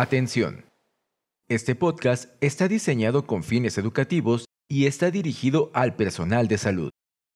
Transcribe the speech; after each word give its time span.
Atención. 0.00 0.64
Este 1.46 1.74
podcast 1.74 2.30
está 2.40 2.68
diseñado 2.68 3.26
con 3.26 3.42
fines 3.42 3.76
educativos 3.76 4.46
y 4.66 4.86
está 4.86 5.10
dirigido 5.10 5.70
al 5.74 5.94
personal 5.94 6.48
de 6.48 6.56
salud. 6.56 6.88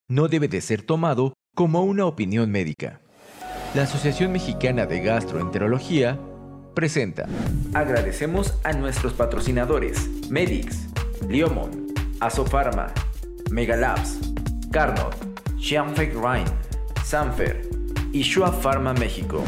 No 0.09 0.29
debe 0.29 0.49
de 0.49 0.63
ser 0.63 0.81
tomado 0.81 1.35
como 1.55 1.83
una 1.83 2.07
opinión 2.07 2.51
médica. 2.51 3.03
La 3.75 3.83
Asociación 3.83 4.33
Mexicana 4.33 4.87
de 4.87 5.03
Gastroenterología 5.03 6.19
presenta. 6.75 7.29
Agradecemos 7.75 8.55
a 8.65 8.73
nuestros 8.73 9.13
patrocinadores 9.13 10.09
Medix, 10.31 10.87
Liomon, 11.29 11.93
Asofarma, 12.21 12.95
Megalabs, 13.51 14.21
Carnot, 14.73 15.15
Xianfeng 15.59 16.15
Rhine, 16.15 16.51
Sanfer 17.05 17.69
y 18.11 18.23
Shua 18.23 18.51
Pharma 18.51 18.95
México. 18.95 19.45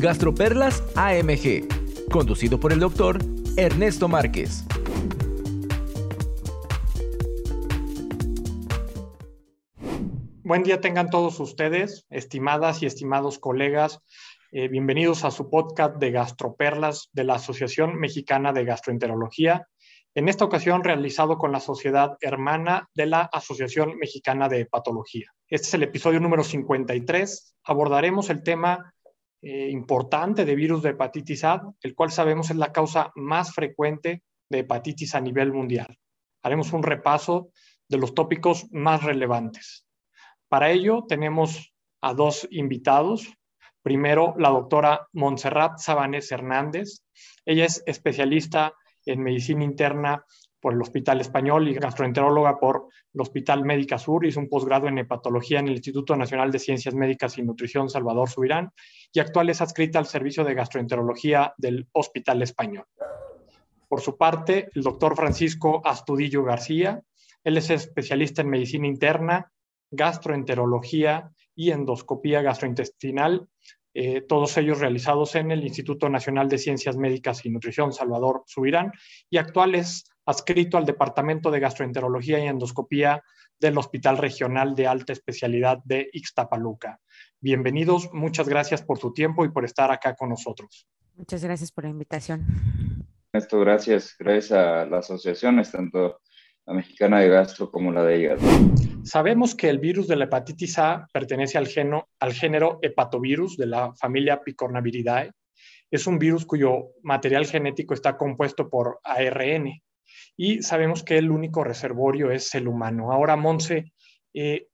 Gastroperlas 0.00 0.84
AMG, 0.94 1.66
conducido 2.08 2.60
por 2.60 2.72
el 2.72 2.78
doctor 2.78 3.18
Ernesto 3.56 4.06
Márquez. 4.06 4.64
Buen 10.44 10.62
día 10.62 10.80
tengan 10.80 11.10
todos 11.10 11.40
ustedes, 11.40 12.06
estimadas 12.10 12.80
y 12.80 12.86
estimados 12.86 13.40
colegas. 13.40 13.98
Eh, 14.52 14.68
bienvenidos 14.68 15.24
a 15.24 15.32
su 15.32 15.50
podcast 15.50 15.96
de 15.96 16.12
Gastroperlas 16.12 17.08
de 17.12 17.24
la 17.24 17.34
Asociación 17.34 17.98
Mexicana 17.98 18.52
de 18.52 18.64
Gastroenterología. 18.64 19.66
En 20.14 20.28
esta 20.28 20.44
ocasión 20.44 20.84
realizado 20.84 21.38
con 21.38 21.50
la 21.50 21.60
sociedad 21.60 22.16
hermana 22.20 22.88
de 22.94 23.06
la 23.06 23.22
Asociación 23.22 23.98
Mexicana 23.98 24.48
de 24.48 24.60
Hepatología. 24.60 25.32
Este 25.48 25.66
es 25.66 25.74
el 25.74 25.82
episodio 25.82 26.20
número 26.20 26.44
53. 26.44 27.56
Abordaremos 27.64 28.30
el 28.30 28.42
tema 28.44 28.94
eh, 29.40 29.68
importante 29.70 30.44
de 30.44 30.54
virus 30.54 30.82
de 30.82 30.90
hepatitis 30.90 31.44
A, 31.44 31.62
el 31.82 31.94
cual 31.94 32.10
sabemos 32.10 32.50
es 32.50 32.56
la 32.56 32.72
causa 32.72 33.12
más 33.14 33.52
frecuente 33.52 34.22
de 34.48 34.58
hepatitis 34.60 35.14
a 35.14 35.20
nivel 35.20 35.52
mundial. 35.52 35.98
Haremos 36.42 36.72
un 36.72 36.82
repaso 36.82 37.50
de 37.88 37.98
los 37.98 38.14
tópicos 38.14 38.66
más 38.70 39.02
relevantes. 39.02 39.86
Para 40.48 40.70
ello 40.70 41.04
tenemos 41.08 41.72
a 42.00 42.14
dos 42.14 42.48
invitados. 42.50 43.28
Primero, 43.82 44.34
la 44.38 44.50
doctora 44.50 45.08
Montserrat 45.12 45.78
Sabanés 45.78 46.30
Hernández. 46.32 47.04
Ella 47.44 47.64
es 47.64 47.82
especialista 47.86 48.74
en 49.06 49.22
medicina 49.22 49.64
interna 49.64 50.24
por 50.60 50.74
el 50.74 50.82
Hospital 50.82 51.20
Español 51.20 51.68
y 51.68 51.74
gastroenteróloga 51.74 52.58
por 52.58 52.88
el 53.12 53.20
Hospital 53.20 53.64
Médica 53.64 53.98
Sur. 53.98 54.26
Hizo 54.26 54.40
un 54.40 54.48
posgrado 54.48 54.88
en 54.88 54.98
hepatología 54.98 55.60
en 55.60 55.68
el 55.68 55.74
Instituto 55.74 56.16
Nacional 56.16 56.50
de 56.50 56.58
Ciencias 56.58 56.94
Médicas 56.94 57.38
y 57.38 57.42
Nutrición 57.42 57.88
Salvador 57.88 58.28
Subirán 58.28 58.70
y 59.12 59.20
actual 59.20 59.50
es 59.50 59.60
adscrita 59.60 59.98
al 59.98 60.06
servicio 60.06 60.44
de 60.44 60.54
gastroenterología 60.54 61.54
del 61.56 61.88
Hospital 61.92 62.42
Español. 62.42 62.84
Por 63.88 64.00
su 64.00 64.16
parte, 64.18 64.68
el 64.74 64.82
doctor 64.82 65.16
Francisco 65.16 65.80
Astudillo 65.84 66.44
García. 66.44 67.02
Él 67.42 67.56
es 67.56 67.70
especialista 67.70 68.42
en 68.42 68.50
medicina 68.50 68.86
interna, 68.86 69.50
gastroenterología 69.90 71.30
y 71.54 71.70
endoscopía 71.70 72.42
gastrointestinal 72.42 73.48
eh, 73.94 74.20
todos 74.20 74.56
ellos 74.58 74.80
realizados 74.80 75.34
en 75.34 75.50
el 75.50 75.64
Instituto 75.64 76.08
Nacional 76.08 76.48
de 76.48 76.58
Ciencias 76.58 76.96
Médicas 76.96 77.44
y 77.44 77.50
Nutrición 77.50 77.92
Salvador 77.92 78.42
Subirán 78.46 78.92
y 79.30 79.38
actual 79.38 79.74
es 79.74 80.04
adscrito 80.26 80.76
al 80.76 80.86
Departamento 80.86 81.50
de 81.50 81.60
Gastroenterología 81.60 82.38
y 82.38 82.46
Endoscopía 82.46 83.22
del 83.58 83.78
Hospital 83.78 84.18
Regional 84.18 84.74
de 84.74 84.86
Alta 84.86 85.12
Especialidad 85.12 85.78
de 85.84 86.08
Ixtapaluca. 86.12 87.00
Bienvenidos, 87.40 88.12
muchas 88.12 88.48
gracias 88.48 88.82
por 88.82 88.98
su 88.98 89.12
tiempo 89.12 89.44
y 89.44 89.50
por 89.50 89.64
estar 89.64 89.90
acá 89.90 90.14
con 90.14 90.28
nosotros. 90.28 90.86
Muchas 91.16 91.42
gracias 91.42 91.72
por 91.72 91.84
la 91.84 91.90
invitación. 91.90 92.46
Esto, 93.32 93.60
gracias. 93.60 94.16
Gracias 94.18 94.52
a 94.52 94.86
las 94.86 95.10
asociaciones, 95.10 95.70
tanto 95.72 96.20
la 96.68 96.74
mexicana 96.74 97.20
de 97.20 97.30
gastro 97.30 97.70
como 97.70 97.90
la 97.90 98.04
de 98.04 98.20
hígado. 98.20 98.40
Sabemos 99.02 99.54
que 99.54 99.70
el 99.70 99.78
virus 99.78 100.06
de 100.06 100.16
la 100.16 100.24
hepatitis 100.24 100.78
A 100.78 101.08
pertenece 101.10 101.56
al, 101.56 101.66
al 102.20 102.32
género 102.34 102.78
hepatovirus 102.82 103.56
de 103.56 103.66
la 103.66 103.94
familia 103.94 104.42
Picornaviridae. 104.42 105.32
Es 105.90 106.06
un 106.06 106.18
virus 106.18 106.44
cuyo 106.44 106.90
material 107.02 107.46
genético 107.46 107.94
está 107.94 108.18
compuesto 108.18 108.68
por 108.68 109.00
ARN 109.02 109.80
y 110.36 110.62
sabemos 110.62 111.02
que 111.02 111.16
el 111.16 111.30
único 111.30 111.64
reservorio 111.64 112.30
es 112.30 112.54
el 112.54 112.68
humano. 112.68 113.12
Ahora, 113.12 113.36
Monse, 113.36 113.94
eh, 114.34 114.68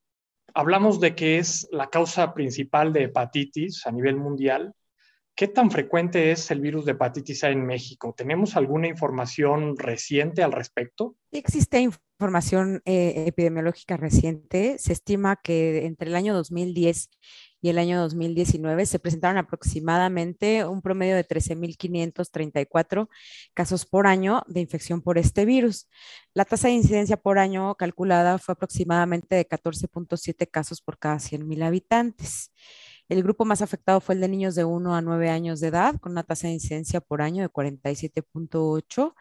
hablamos 0.52 0.98
de 0.98 1.14
que 1.14 1.38
es 1.38 1.68
la 1.70 1.90
causa 1.90 2.34
principal 2.34 2.92
de 2.92 3.04
hepatitis 3.04 3.86
a 3.86 3.92
nivel 3.92 4.16
mundial. 4.16 4.74
¿Qué 5.36 5.48
tan 5.48 5.72
frecuente 5.72 6.30
es 6.30 6.48
el 6.52 6.60
virus 6.60 6.84
de 6.84 6.92
hepatitis 6.92 7.42
A 7.42 7.50
en 7.50 7.66
México? 7.66 8.14
¿Tenemos 8.16 8.54
alguna 8.54 8.86
información 8.86 9.76
reciente 9.76 10.44
al 10.44 10.52
respecto? 10.52 11.16
Existe 11.32 11.80
información 11.80 12.82
eh, 12.84 13.24
epidemiológica 13.26 13.96
reciente. 13.96 14.78
Se 14.78 14.92
estima 14.92 15.34
que 15.42 15.86
entre 15.86 16.08
el 16.08 16.14
año 16.14 16.34
2010 16.34 17.10
y 17.60 17.68
el 17.70 17.78
año 17.78 18.00
2019 18.00 18.86
se 18.86 19.00
presentaron 19.00 19.38
aproximadamente 19.38 20.64
un 20.66 20.82
promedio 20.82 21.16
de 21.16 21.26
13.534 21.26 23.08
casos 23.54 23.86
por 23.86 24.06
año 24.06 24.44
de 24.46 24.60
infección 24.60 25.02
por 25.02 25.18
este 25.18 25.46
virus. 25.46 25.88
La 26.32 26.44
tasa 26.44 26.68
de 26.68 26.74
incidencia 26.74 27.16
por 27.16 27.40
año 27.40 27.74
calculada 27.74 28.38
fue 28.38 28.52
aproximadamente 28.52 29.34
de 29.34 29.48
14.7 29.48 30.48
casos 30.48 30.80
por 30.80 30.98
cada 30.98 31.16
100.000 31.16 31.64
habitantes. 31.64 32.52
El 33.08 33.22
grupo 33.22 33.44
más 33.44 33.62
afectado 33.62 34.00
fue 34.00 34.14
el 34.14 34.20
de 34.20 34.28
niños 34.28 34.54
de 34.54 34.64
1 34.64 34.94
a 34.94 35.02
9 35.02 35.28
años 35.30 35.60
de 35.60 35.68
edad, 35.68 36.00
con 36.00 36.12
una 36.12 36.22
tasa 36.22 36.48
de 36.48 36.54
incidencia 36.54 37.00
por 37.00 37.22
año 37.22 37.42
de 37.42 37.50
47.8 37.50 39.14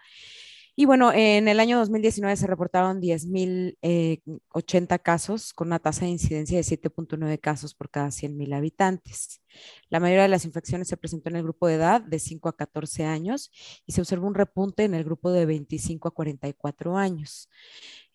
y 0.76 0.86
bueno, 0.86 1.14
en 1.14 1.48
el 1.48 1.60
año 1.60 1.78
2019 1.78 2.36
se 2.36 2.48
reportaron 2.48 3.00
10.080 3.00 3.76
eh, 3.84 5.00
casos 5.00 5.54
con 5.54 5.68
una 5.68 5.78
tasa 5.78 6.06
de 6.06 6.12
incidencia 6.12 6.58
de 6.58 6.64
7.9 6.64 7.40
casos 7.40 7.76
por 7.76 7.92
cada 7.92 8.08
100.000 8.08 8.56
habitantes. 8.56 9.42
La 9.90 10.00
mayoría 10.00 10.24
de 10.24 10.30
las 10.30 10.46
infecciones 10.46 10.88
se 10.88 10.98
presentó 10.98 11.30
en 11.30 11.36
el 11.36 11.44
grupo 11.44 11.68
de 11.68 11.76
edad 11.76 12.02
de 12.02 12.18
5 12.18 12.50
a 12.50 12.58
14 12.58 13.06
años 13.06 13.52
y 13.86 13.92
se 13.92 14.02
observó 14.02 14.26
un 14.26 14.34
repunte 14.34 14.84
en 14.84 14.96
el 14.96 15.04
grupo 15.04 15.32
de 15.32 15.46
25 15.46 16.08
a 16.08 16.12
44 16.12 16.98
años. 16.98 17.50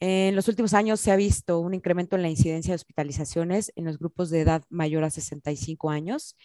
En 0.00 0.34
los 0.34 0.48
últimos 0.48 0.74
años 0.74 1.00
se 1.00 1.10
ha 1.12 1.16
visto 1.16 1.60
un 1.60 1.74
incremento 1.74 2.16
en 2.16 2.22
la 2.22 2.28
incidencia 2.28 2.72
de 2.72 2.76
hospitalizaciones 2.76 3.72
en 3.76 3.84
los 3.84 3.98
grupos 3.98 4.30
de 4.30 4.40
edad 4.40 4.64
mayor 4.68 5.04
a 5.04 5.10
65 5.10 5.90
años 5.90 6.36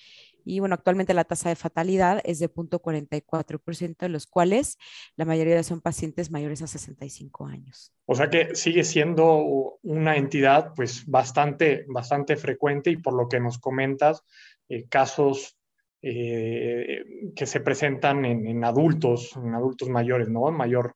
y 0.45 0.59
bueno, 0.59 0.75
actualmente 0.75 1.13
la 1.13 1.23
tasa 1.23 1.49
de 1.49 1.55
fatalidad 1.55 2.21
es 2.23 2.39
de 2.39 2.49
0.44%, 2.49 3.97
de 3.97 4.09
los 4.09 4.27
cuales 4.27 4.77
la 5.15 5.25
mayoría 5.25 5.61
son 5.63 5.81
pacientes 5.81 6.31
mayores 6.31 6.61
a 6.61 6.67
65 6.67 7.45
años. 7.47 7.93
O 8.05 8.15
sea 8.15 8.29
que 8.29 8.55
sigue 8.55 8.83
siendo 8.83 9.79
una 9.81 10.17
entidad 10.17 10.73
pues 10.75 11.05
bastante, 11.05 11.85
bastante 11.87 12.35
frecuente 12.35 12.89
y 12.89 12.97
por 12.97 13.13
lo 13.13 13.27
que 13.27 13.39
nos 13.39 13.59
comentas, 13.59 14.23
eh, 14.69 14.85
casos 14.87 15.57
eh, 16.01 17.31
que 17.35 17.45
se 17.45 17.61
presentan 17.61 18.25
en, 18.25 18.45
en, 18.47 18.63
adultos, 18.65 19.35
en 19.37 19.53
adultos 19.53 19.89
mayores, 19.89 20.29
¿no? 20.29 20.51
Mayor. 20.51 20.95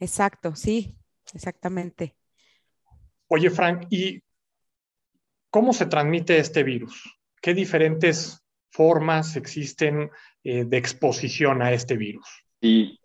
Exacto, 0.00 0.56
sí, 0.56 0.96
exactamente. 1.32 2.16
Oye, 3.28 3.48
Frank, 3.50 3.86
¿y 3.90 4.22
cómo 5.50 5.72
se 5.72 5.86
transmite 5.86 6.38
este 6.38 6.64
virus? 6.64 7.16
¿Qué 7.40 7.54
diferentes 7.54 8.39
formas 8.70 9.36
existen 9.36 10.10
eh, 10.44 10.64
de 10.64 10.76
exposición 10.76 11.62
a 11.62 11.72
este 11.72 11.96
virus? 11.96 12.26
Y 12.60 12.98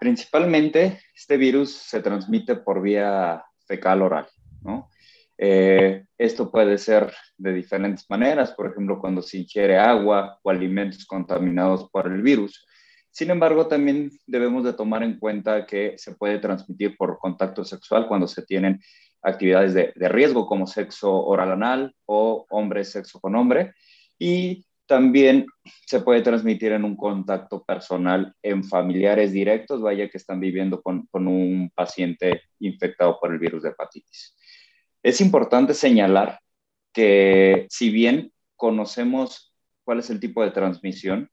principalmente 0.00 1.00
este 1.14 1.36
virus 1.36 1.72
se 1.72 2.00
transmite 2.00 2.56
por 2.56 2.82
vía 2.82 3.44
fecal 3.66 4.02
oral, 4.02 4.26
¿no? 4.62 4.90
Eh, 5.36 6.04
esto 6.16 6.50
puede 6.50 6.78
ser 6.78 7.12
de 7.36 7.52
diferentes 7.52 8.04
maneras, 8.08 8.52
por 8.52 8.70
ejemplo, 8.70 9.00
cuando 9.00 9.20
se 9.20 9.38
ingiere 9.38 9.78
agua 9.78 10.38
o 10.42 10.50
alimentos 10.50 11.04
contaminados 11.06 11.90
por 11.90 12.06
el 12.06 12.22
virus. 12.22 12.64
Sin 13.10 13.30
embargo, 13.30 13.66
también 13.66 14.10
debemos 14.26 14.64
de 14.64 14.72
tomar 14.72 15.02
en 15.02 15.18
cuenta 15.18 15.66
que 15.66 15.94
se 15.98 16.14
puede 16.14 16.38
transmitir 16.38 16.96
por 16.96 17.18
contacto 17.18 17.64
sexual 17.64 18.06
cuando 18.06 18.26
se 18.28 18.42
tienen 18.42 18.80
actividades 19.22 19.74
de, 19.74 19.92
de 19.94 20.08
riesgo 20.08 20.46
como 20.46 20.66
sexo 20.66 21.24
oral 21.24 21.52
anal 21.52 21.94
o 22.06 22.46
hombre 22.50 22.84
sexo 22.84 23.20
con 23.20 23.34
hombre. 23.34 23.72
Y 24.18 24.64
también 24.86 25.46
se 25.86 26.00
puede 26.00 26.22
transmitir 26.22 26.72
en 26.72 26.84
un 26.84 26.96
contacto 26.96 27.64
personal 27.64 28.34
en 28.42 28.64
familiares 28.64 29.32
directos, 29.32 29.80
vaya 29.80 30.08
que 30.08 30.18
están 30.18 30.40
viviendo 30.40 30.82
con, 30.82 31.08
un 31.12 31.70
paciente 31.74 32.42
infectado 32.58 33.18
por 33.18 33.32
el 33.32 33.38
virus 33.38 33.62
de 33.62 33.70
hepatitis. 33.70 34.36
Es 35.02 35.20
importante 35.20 35.74
señalar 35.74 36.40
que 36.92 37.66
si 37.70 37.90
bien 37.90 38.32
conocemos 38.56 39.54
cuál 39.84 40.00
es 40.00 40.10
el 40.10 40.20
tipo 40.20 40.42
de 40.42 40.50
transmisión 40.50 41.30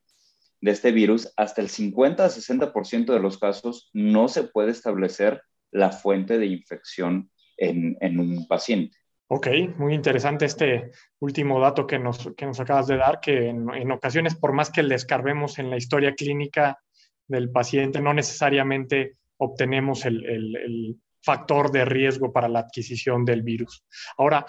de 0.62 0.72
este 0.72 0.92
virus, 0.92 1.32
hasta 1.38 1.62
el 1.62 1.70
50 1.70 2.24
a 2.24 2.30
60% 2.30 3.14
de 3.14 3.20
los 3.20 3.38
casos 3.38 3.90
no 3.94 4.28
se 4.28 4.44
puede 4.44 4.72
establecer 4.72 5.42
la 5.72 5.92
fuente 5.92 6.38
de 6.38 6.46
infección 6.46 7.32
en, 7.58 7.98
en 8.00 8.20
un 8.20 8.48
paciente. 8.48 9.01
Ok, 9.34 9.48
muy 9.78 9.94
interesante 9.94 10.44
este 10.44 10.92
último 11.20 11.62
dato 11.62 11.88
que 11.88 11.98
nos, 11.98 12.32
que 12.36 12.46
nos 12.46 12.60
acabas 12.60 12.88
de 12.88 12.98
dar, 12.98 13.22
que 13.22 13.48
en, 13.48 13.90
ocasiones, 13.90 14.36
por 14.36 14.52
más 14.52 14.70
que 14.70 14.84
le 14.84 14.96
escarbemos 14.96 15.58
en 15.58 15.70
la 15.70 15.78
historia 15.78 16.16
clínica 16.16 16.84
del 17.30 17.50
paciente, 17.50 18.02
no 18.02 18.14
necesariamente 18.14 19.16
obtenemos 19.38 20.06
el, 20.06 21.00
factor 21.24 21.72
de 21.72 21.86
riesgo 21.86 22.34
para 22.34 22.50
la 22.50 22.60
adquisición 22.60 23.24
del 23.24 23.42
virus. 23.44 23.86
Ahora, 24.18 24.46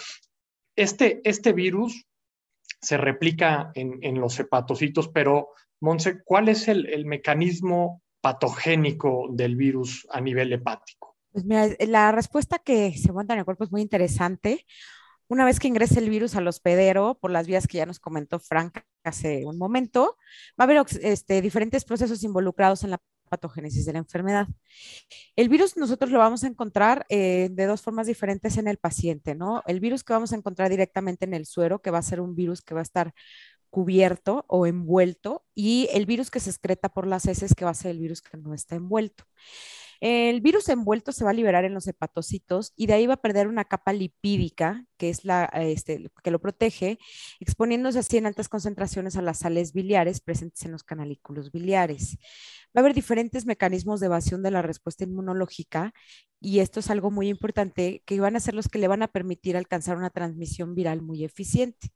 este, 0.75 1.21
este 1.23 1.53
virus 1.53 2.07
se 2.81 2.97
replica 2.97 3.71
en, 3.75 4.21
los 4.21 4.41
hepatocitos, 4.41 5.11
pero, 5.11 5.51
Monse, 5.81 6.25
¿cuál 6.25 6.49
es 6.49 6.67
el 6.67 7.07
mecanismo 7.07 8.03
patogénico 8.21 9.29
del 9.31 9.55
virus 9.55 10.09
a 10.11 10.21
nivel 10.21 10.53
hepático? 10.53 11.12
Pues 11.33 11.45
mira, 11.47 11.69
la 11.89 12.13
respuesta 12.13 12.59
que 12.59 12.95
se 12.97 13.09
aguanta 13.09 13.33
en 13.33 13.41
el 13.41 13.45
cuerpo 13.47 13.65
es 13.65 13.73
muy 13.73 13.81
interesante. 13.81 14.67
Una 15.29 15.47
vez 15.47 15.59
que 15.59 15.69
ingrese 15.69 15.99
el 15.99 16.11
virus 16.11 16.37
al 16.37 16.47
hospedero, 16.47 17.19
por 17.19 17.31
las 17.31 17.47
vías 17.47 17.67
que 17.67 17.79
ya 17.79 17.87
nos 17.87 17.99
comentó 17.99 18.39
Frank 18.39 18.81
hace 19.03 19.47
un 19.47 19.57
momento, 19.57 20.19
va 20.61 20.65
a 20.65 20.65
haber 20.65 20.85
este, 21.01 21.41
diferentes 21.41 21.85
procesos 21.85 22.23
involucrados 22.23 22.85
en 22.85 22.91
la 22.91 23.01
patogénesis 23.31 23.87
de 23.87 23.95
la 23.95 24.01
enfermedad. 24.01 24.47
El 25.35 25.49
virus 25.49 25.79
nosotros 25.79 26.11
lo 26.11 26.19
vamos 26.19 26.45
a 26.45 26.49
encontrar 26.49 27.07
eh, 27.09 27.49
de 27.51 27.65
dos 27.65 27.81
formas 27.81 28.07
diferentes 28.07 28.59
en 28.59 28.69
el 28.69 28.77
paciente, 28.77 29.35
¿no? 29.35 29.63
El 29.67 29.81
virus 29.81 30.05
que 30.05 30.13
vamos 30.13 30.35
a 30.35 30.37
encontrar 30.37 30.69
directamente 30.69 31.25
en 31.25 31.33
el 31.33 31.47
suero, 31.47 31.81
que 31.81 31.91
va 31.91 31.99
a 31.99 32.03
ser 32.03 32.21
un 32.21 32.35
virus 32.35 32.61
que 32.61 32.75
va 32.75 32.81
a 32.81 32.83
estar 32.83 33.15
cubierto 33.71 34.45
o 34.49 34.67
envuelto, 34.67 35.47
y 35.55 35.89
el 35.93 36.05
virus 36.05 36.31
que 36.31 36.41
se 36.41 36.51
excreta 36.51 36.91
por 36.91 37.07
las 37.07 37.25
heces, 37.27 37.55
que 37.55 37.65
va 37.65 37.71
a 37.71 37.75
ser 37.75 37.93
el 37.93 38.01
virus 38.01 38.21
que 38.21 38.37
no 38.37 38.53
está 38.53 38.75
envuelto. 38.75 39.25
El 40.03 40.41
virus 40.41 40.69
envuelto 40.69 41.13
se 41.13 41.23
va 41.23 41.31
a 41.31 41.33
liberar 41.33 41.65
en 41.65 41.75
los 41.75 41.87
hepatocitos 41.87 42.73
y 42.75 42.89
de 42.89 42.95
ahí 42.95 43.07
va 43.07 43.15
a 43.15 43.23
perder 43.23 43.47
una 43.47 43.67
capa 43.67 43.93
lipídica, 43.93 44.85
que 45.03 45.11
es 45.11 45.25
la 45.25 45.47
este, 45.47 46.13
que 46.23 46.31
lo 46.31 46.41
protege, 46.41 46.97
exponiéndose 47.41 47.99
así 47.99 48.19
en 48.19 48.27
altas 48.27 48.49
concentraciones 48.49 49.17
a 49.17 49.23
las 49.23 49.41
sales 49.41 49.73
biliares 49.73 50.21
presentes 50.21 50.65
en 50.65 50.71
los 50.71 50.85
canalículos 50.85 51.51
biliares. 51.51 52.19
Va 52.69 52.79
a 52.79 52.81
haber 52.83 52.95
diferentes 52.95 53.45
mecanismos 53.45 53.99
de 53.99 54.07
evasión 54.07 54.45
de 54.45 54.53
la 54.53 54.63
respuesta 54.63 55.03
inmunológica 55.03 55.93
y 56.41 56.61
esto 56.61 56.79
es 56.79 56.89
algo 56.89 57.11
muy 57.11 57.29
importante 57.29 58.05
que 58.07 58.21
van 58.21 58.37
a 58.37 58.41
ser 58.41 58.55
los 58.55 58.69
que 58.69 58.79
le 58.79 58.87
van 58.87 59.03
a 59.03 59.09
permitir 59.09 59.57
alcanzar 59.57 59.97
una 59.97 60.11
transmisión 60.11 60.77
viral 60.77 61.03
muy 61.03 61.25
eficiente. 61.25 61.89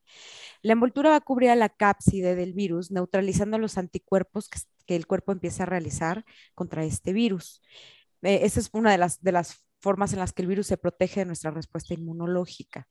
La 0.62 0.72
envoltura 0.72 1.10
va 1.10 1.16
a 1.16 1.20
cubrir 1.20 1.50
a 1.50 1.54
la 1.54 1.68
cápside 1.68 2.34
del 2.34 2.54
virus, 2.54 2.90
neutralizando 2.90 3.56
los 3.56 3.78
anticuerpos 3.78 4.48
que, 4.48 4.96
el 4.96 5.06
cuerpo 5.06 5.30
empieza 5.30 5.62
a 5.62 5.66
realizar 5.66 6.24
contra 6.56 6.84
este 6.84 7.12
virus. 7.12 7.62
Eh, 8.22 8.40
esa 8.42 8.58
es 8.58 8.70
una 8.72 8.90
de 8.90 8.98
las, 8.98 9.20
de 9.22 9.30
las 9.30 9.65
formas 9.86 10.12
en 10.12 10.18
las 10.18 10.32
que 10.32 10.42
el 10.42 10.48
virus 10.48 10.66
se 10.66 10.76
protege 10.76 11.20
de 11.20 11.26
nuestra 11.26 11.52
respuesta 11.52 11.94
inmunológica. 11.94 12.88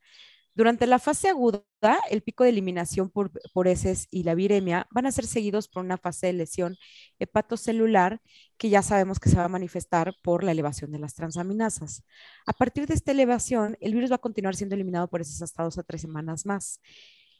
Durante 0.54 0.88
la 0.88 0.98
fase 0.98 1.28
aguda, 1.28 1.66
el 2.10 2.22
pico 2.22 2.46
de 2.46 2.52
eliminación 2.52 3.10
por, 3.10 3.32
por 3.52 3.68
heces 3.68 4.08
y 4.12 4.24
la 4.24 4.34
viremia 4.34 4.88
van 4.92 5.06
a 5.06 5.12
ser 5.12 5.26
seguidos 5.26 5.68
por 5.68 5.84
una 5.84 5.98
fase 5.98 6.28
de 6.28 6.34
lesión 6.34 6.78
hepatocelular 7.20 8.22
que 8.58 8.70
ya 8.70 8.82
sabemos 8.82 9.20
que 9.20 9.28
se 9.28 9.36
va 9.36 9.44
a 9.44 9.50
manifestar 9.50 10.16
por 10.24 10.46
la 10.46 10.54
elevación 10.54 10.90
de 10.94 11.00
las 11.00 11.16
transaminasas. 11.16 12.06
A 12.46 12.54
partir 12.54 12.88
de 12.88 12.94
esta 12.94 13.12
elevación, 13.12 13.78
el 13.82 13.94
virus 13.94 14.10
va 14.10 14.16
a 14.16 14.20
continuar 14.20 14.56
siendo 14.56 14.76
eliminado 14.76 15.10
por 15.10 15.20
heces 15.20 15.42
hasta 15.42 15.64
dos 15.64 15.78
a 15.78 15.84
tres 15.84 16.00
semanas 16.00 16.46
más. 16.46 16.80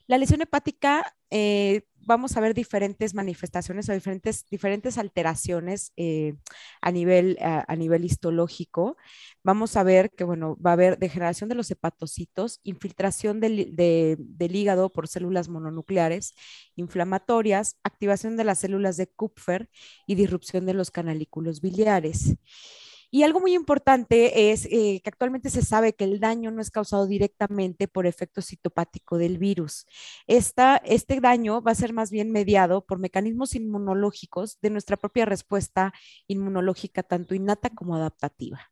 La 0.08 0.20
lesión 0.20 0.42
hepática, 0.42 1.16
eh, 1.32 1.82
vamos 2.02 2.38
a 2.38 2.40
ver 2.40 2.54
diferentes 2.54 3.16
manifestaciones 3.16 3.90
o 3.90 3.94
diferentes, 3.94 4.46
diferentes 4.52 5.00
alteraciones 5.00 5.92
eh, 5.98 6.36
a, 6.82 6.92
nivel, 6.92 7.38
a, 7.42 7.76
nivel 7.76 8.06
histológico. 8.06 8.98
Vamos 9.44 9.76
a 9.76 9.84
ver 9.84 10.12
que, 10.12 10.24
bueno, 10.24 10.58
va 10.64 10.72
a 10.72 10.74
haber 10.74 11.00
degeneración 11.00 11.50
de 11.50 11.56
los 11.56 11.72
hepatocitos, 11.72 12.60
infiltración 12.64 13.40
del, 13.40 13.76
del 13.76 14.56
hígado 14.56 14.92
por 14.92 15.08
células 15.08 15.50
mononucleares 15.50 16.36
inflamatorias, 16.76 17.80
activación 17.84 18.38
de 18.38 18.44
las 18.44 18.60
células 18.60 18.98
de 18.98 19.08
Kupfer 19.08 19.70
y 20.06 20.14
disrupción 20.14 20.68
de 20.68 20.76
los 20.76 20.92
canalículos 20.92 21.62
biliares. 21.62 22.36
Y 23.12 23.24
algo 23.24 23.40
muy 23.40 23.54
importante 23.54 24.52
es 24.52 24.66
eh, 24.66 25.02
que 25.04 25.10
actualmente 25.10 25.50
se 25.50 25.62
sabe 25.62 25.94
que 25.94 26.04
el 26.04 26.20
daño 26.20 26.52
no 26.52 26.62
es 26.62 26.72
causado 26.72 27.08
directamente 27.08 27.88
por 27.88 28.08
efecto 28.08 28.42
citopático 28.42 29.18
del 29.18 29.38
virus. 29.38 29.86
Este 30.28 31.20
daño 31.22 31.62
va 31.62 31.72
a 31.72 31.76
ser 31.76 31.94
más 31.94 32.12
bien 32.12 32.32
mediado 32.32 32.86
por 32.86 33.00
mecanismos 33.00 33.56
inmunológicos 33.56 34.60
de 34.62 34.70
nuestra 34.70 34.98
propia 34.98 35.26
respuesta 35.26 35.94
inmunológica, 36.28 37.04
tanto 37.04 37.36
innata 37.36 37.70
como 37.70 37.96
adaptativa. 37.96 38.72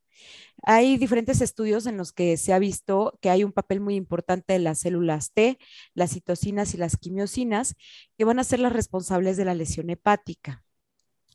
Hay 0.64 0.98
diferentes 0.98 1.42
estudios 1.42 1.86
en 1.86 1.98
los 1.98 2.14
que 2.14 2.38
se 2.38 2.54
ha 2.54 2.60
visto 2.60 3.18
que 3.22 3.30
hay 3.30 3.44
un 3.44 3.52
papel 3.52 3.82
muy 3.82 3.96
importante 3.96 4.54
de 4.54 4.60
las 4.60 4.80
células 4.80 5.34
T, 5.34 5.58
las 5.94 6.12
citocinas 6.12 6.74
y 6.74 6.78
las 6.78 6.98
quimiosinas, 6.98 7.76
que 8.18 8.26
van 8.26 8.40
a 8.40 8.44
ser 8.44 8.60
las 8.60 8.74
responsables 8.74 9.38
de 9.38 9.46
la 9.46 9.56
lesión 9.56 9.90
hepática 9.90 10.64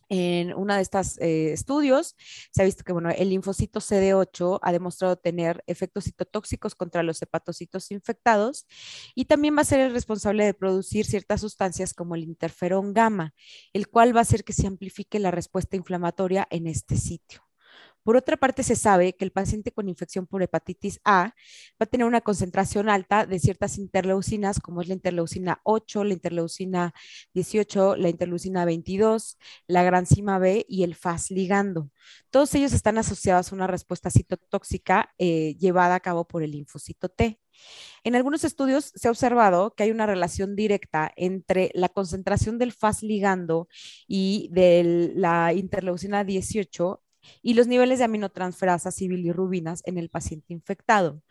en 0.09 0.55
uno 0.55 0.75
de 0.75 0.81
estos 0.81 1.19
eh, 1.19 1.53
estudios 1.53 2.17
se 2.51 2.63
ha 2.63 2.65
visto 2.65 2.85
que 2.85 2.93
bueno, 2.93 3.11
el 3.11 3.31
linfocito 3.31 3.81
CD8 3.81 4.59
ha 4.63 4.73
demostrado 4.73 5.17
tener 5.17 5.63
efectos 5.67 6.05
citotóxicos 6.05 6.75
contra 6.75 7.03
los 7.03 7.21
hepatocitos 7.23 7.91
infectados 7.91 8.67
y 9.15 9.27
también 9.27 9.57
va 9.57 9.63
a 9.63 9.65
ser 9.65 9.81
el 9.81 9.93
responsable 9.93 10.45
de 10.45 10.55
producir 10.55 11.07
ciertas 11.07 11.41
sustancias 11.41 11.95
como 11.95 12.15
el 12.15 12.23
interferón 12.23 12.95
gamma, 12.95 13.35
el 13.73 13.89
cual 13.89 14.15
va 14.15 14.21
a 14.21 14.23
hacer 14.23 14.45
que 14.45 14.53
se 14.53 14.67
amplifique 14.67 15.19
la 15.19 15.31
respuesta 15.31 15.77
inflamatoria 15.77 16.47
en 16.51 16.67
este 16.67 16.97
sitio. 16.97 17.48
Por 18.09 18.17
otra 18.17 18.39
parte, 18.39 18.63
se 18.63 18.75
sabe 18.75 19.13
que 19.13 19.27
el 19.27 19.33
paciente 19.33 19.71
con 19.71 19.87
infección 19.87 20.27
por 20.27 20.43
hepatitis 20.43 20.99
A 21.05 21.35
va 21.75 21.81
a 21.81 21.85
tener 21.85 22.07
una 22.07 22.23
concentración 22.23 22.89
alta 22.89 23.27
de 23.27 23.39
ciertas 23.39 23.77
interleucinas, 23.77 24.61
como 24.61 24.81
es 24.81 24.89
la 24.89 24.95
interleucina 24.95 25.61
8, 25.65 26.05
la 26.05 26.15
interleucina 26.15 26.95
18, 27.35 27.97
la 27.97 28.09
interleucina 28.09 28.65
22, 28.65 29.37
la 29.67 29.83
granzima 29.83 30.39
B 30.39 30.65
y 30.67 30.85
el 30.85 30.95
FAS 30.95 31.31
ligando. 31.31 31.91
Todos 32.31 32.55
ellos 32.55 32.73
están 32.73 32.97
asociados 32.97 33.53
a 33.53 33.55
una 33.55 33.67
respuesta 33.67 34.09
citotóxica 34.09 35.13
eh, 35.19 35.55
llevada 35.59 35.97
a 35.97 36.01
cabo 36.01 36.27
por 36.27 36.43
el 36.43 36.53
linfocito 36.53 37.11
T. 37.11 37.39
En 38.05 38.17
algunos 38.17 38.43
estudios 38.43 38.91
se 38.95 39.09
ha 39.09 39.11
observado 39.11 39.75
que 39.75 39.83
hay 39.83 39.91
una 39.91 40.07
relación 40.07 40.57
directa 40.57 41.13
entre 41.15 41.71
la 41.75 41.91
concentración 41.91 42.57
del 42.57 42.73
FAS 42.73 43.03
ligando 43.03 43.69
y 44.07 44.49
de 44.51 45.13
la 45.15 45.53
interleucina 45.53 46.25
18 46.25 47.03
y 47.43 47.55
los 47.55 47.67
niveles 47.67 47.99
de 47.99 48.05
aminotransferasas 48.05 49.01
y 49.03 49.09
bilirrubinas 49.09 49.83
en 49.85 49.99
el 49.99 50.09
paciente 50.09 50.53
infectado, 50.53 51.23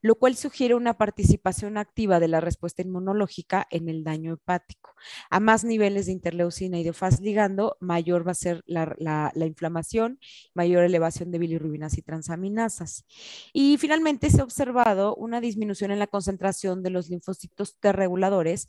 lo 0.00 0.16
cual 0.16 0.36
sugiere 0.36 0.74
una 0.74 0.98
participación 0.98 1.78
activa 1.78 2.20
de 2.20 2.28
la 2.28 2.40
respuesta 2.40 2.82
inmunológica 2.82 3.66
en 3.70 3.88
el 3.88 4.04
daño 4.04 4.34
hepático. 4.34 4.94
A 5.30 5.40
más 5.40 5.64
niveles 5.64 6.06
de 6.06 6.12
interleucina 6.12 6.78
y 6.78 6.84
de 6.84 6.92
faz 6.92 7.20
ligando, 7.20 7.76
mayor 7.80 8.26
va 8.26 8.32
a 8.32 8.34
ser 8.34 8.62
la, 8.66 9.32
inflamación, 9.36 10.18
mayor 10.54 10.84
elevación 10.84 11.30
de 11.30 11.38
bilirrubinas 11.38 11.98
y 11.98 12.02
transaminasas. 12.02 13.04
Y 13.52 13.76
finalmente 13.78 14.30
se 14.30 14.40
ha 14.40 14.44
observado 14.44 15.14
una 15.14 15.40
disminución 15.40 15.90
en 15.90 15.98
la 15.98 16.06
concentración 16.06 16.82
de 16.82 16.90
los 16.90 17.08
linfocitos 17.08 17.78
T 17.78 17.92
reguladores 17.92 18.68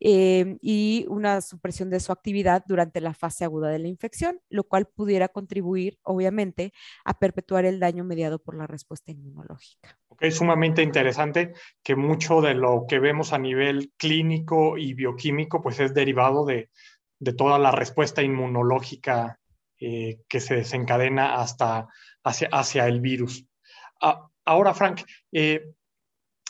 eh, 0.00 0.58
y 0.60 1.06
una 1.08 1.40
supresión 1.40 1.90
de 1.90 2.00
su 2.00 2.12
actividad 2.12 2.64
durante 2.66 3.00
la 3.00 3.14
fase 3.14 3.44
aguda 3.44 3.68
de 3.68 3.78
la 3.78 3.88
infección, 3.88 4.40
lo 4.48 4.64
cual 4.64 4.86
pudiera 4.86 5.28
contribuir, 5.28 5.98
obviamente, 6.02 6.21
a 7.04 7.18
perpetuar 7.18 7.64
el 7.64 7.80
daño 7.80 8.04
mediado 8.04 8.38
por 8.38 8.56
la 8.56 8.66
respuesta 8.66 9.10
inmunológica. 9.10 9.98
Es 10.20 10.36
sumamente 10.36 10.82
interesante 10.82 11.54
que 11.82 11.96
mucho 11.96 12.40
de 12.40 12.54
lo 12.54 12.84
que 12.88 12.98
vemos 12.98 13.32
a 13.32 13.38
nivel 13.38 13.92
clínico 13.96 14.78
y 14.78 14.94
bioquímico 14.94 15.62
pues 15.62 15.80
es 15.80 15.94
derivado 15.94 16.44
de, 16.44 16.70
toda 17.36 17.58
la 17.58 17.70
respuesta 17.70 18.22
inmunológica 18.22 19.38
eh, 19.78 20.18
que 20.28 20.40
se 20.40 20.56
desencadena 20.56 21.40
hasta 21.40 21.88
hacia, 22.24 22.48
hacia 22.48 22.86
el 22.86 23.00
virus. 23.00 23.46
Ah, 24.00 24.28
ahora, 24.44 24.74
Frank, 24.74 25.02
eh, 25.32 25.72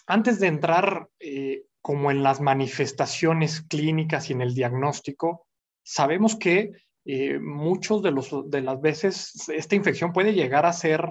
antes 0.07 0.41
de 0.41 0.47
entrar 0.47 1.09
eh, 1.21 1.64
como 1.81 2.11
en 2.11 2.23
las 2.23 2.41
manifestaciones 2.41 3.62
clínicas 3.62 4.31
y 4.31 4.33
en 4.33 4.41
el 4.41 4.55
diagnóstico, 4.55 5.47
sabemos 5.83 6.37
que 6.37 6.73
eh, 7.05 7.39
muchos 7.39 8.03
de, 8.03 8.11
los, 8.13 8.51
de 8.51 8.61
las 8.61 8.81
veces 8.81 9.49
esta 9.49 9.75
infección 9.75 10.13
puede 10.13 10.35
llegar 10.35 10.67
a 10.67 10.73
ser 10.73 11.11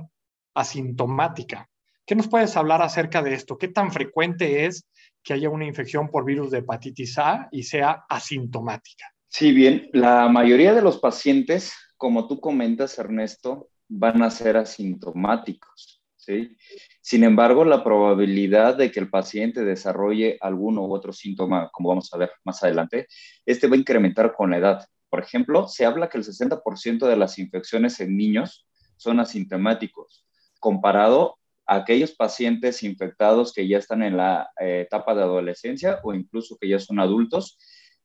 asintomática. 0.54 1.68
¿Qué 2.06 2.16
nos 2.16 2.28
puedes 2.28 2.56
hablar 2.58 2.82
acerca 2.82 3.22
de 3.22 3.34
esto? 3.34 3.58
¿Qué 3.58 3.68
tan 3.68 3.92
frecuente 3.92 4.66
es 4.66 4.86
que 5.24 5.34
haya 5.34 5.50
una 5.50 5.66
infección 5.66 6.10
por 6.10 6.26
virus 6.26 6.52
de 6.52 6.60
hepatitis 6.60 7.18
A 7.18 7.48
y 7.52 7.64
sea 7.64 8.06
asintomática? 8.10 9.06
Sí, 9.28 9.54
bien, 9.54 9.90
la 9.94 10.28
mayoría 10.28 10.74
de 10.74 10.82
los 10.82 11.00
pacientes, 11.00 11.74
como 11.96 12.28
tú 12.28 12.40
comentas, 12.40 12.98
Ernesto, 12.98 13.70
van 13.88 14.22
a 14.24 14.30
ser 14.30 14.58
asintomáticos. 14.58 16.02
¿sí? 16.16 16.58
Sin 17.02 17.24
embargo, 17.24 17.64
la 17.64 17.84
probabilidad 17.84 18.76
de 18.76 18.92
que 18.92 19.00
el 19.00 19.10
paciente 19.10 19.64
desarrolle 19.64 20.38
alguno 20.42 20.86
u 20.86 20.94
otro 20.94 21.14
síntoma, 21.14 21.70
como 21.72 21.90
vamos 21.90 22.14
a 22.14 22.18
ver 22.18 22.32
más 22.44 22.64
adelante, 22.64 23.08
este 23.46 23.68
va 23.68 23.76
a 23.76 23.80
incrementar 23.80 24.34
con 24.34 24.52
la 24.52 24.58
edad. 24.58 24.86
Por 25.12 25.20
ejemplo, 25.22 25.68
se 25.68 25.86
habla 25.86 26.08
que 26.08 26.18
el 26.18 26.24
60% 26.24 27.06
de 27.06 27.18
las 27.18 27.38
infecciones 27.38 28.00
en 28.00 28.16
niños 28.16 28.66
son 28.96 29.20
asintomáticos, 29.20 30.26
comparado 30.58 31.38
aquellos 31.68 32.14
pacientes 32.14 32.82
infectados 32.82 33.52
que 33.52 33.68
ya 33.68 33.78
están 33.78 34.04
en 34.04 34.16
la 34.16 34.50
eh, 34.58 34.86
etapa 34.88 35.14
de 35.14 35.24
adolescencia 35.24 36.00
o 36.04 36.14
incluso 36.14 36.58
que 36.58 36.70
ya 36.70 36.80
son 36.80 37.02
adultos. 37.02 37.58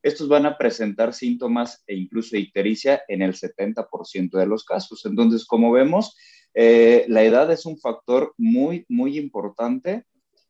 Estos 0.03 0.27
van 0.27 0.45
a 0.45 0.57
presentar 0.57 1.13
síntomas 1.13 1.81
e 1.87 1.95
incluso 1.95 2.35
ictericia 2.35 3.01
en 3.07 3.21
el 3.21 3.35
70% 3.35 4.37
de 4.37 4.45
los 4.45 4.65
casos. 4.65 5.05
Entonces, 5.05 5.45
como 5.45 5.71
vemos, 5.71 6.13
eh, 6.53 7.05
la 7.07 7.23
edad 7.23 7.49
es 7.53 7.65
un 7.65 7.79
factor 7.79 8.33
muy, 8.37 8.85
muy 8.89 9.17
importante 9.17 10.03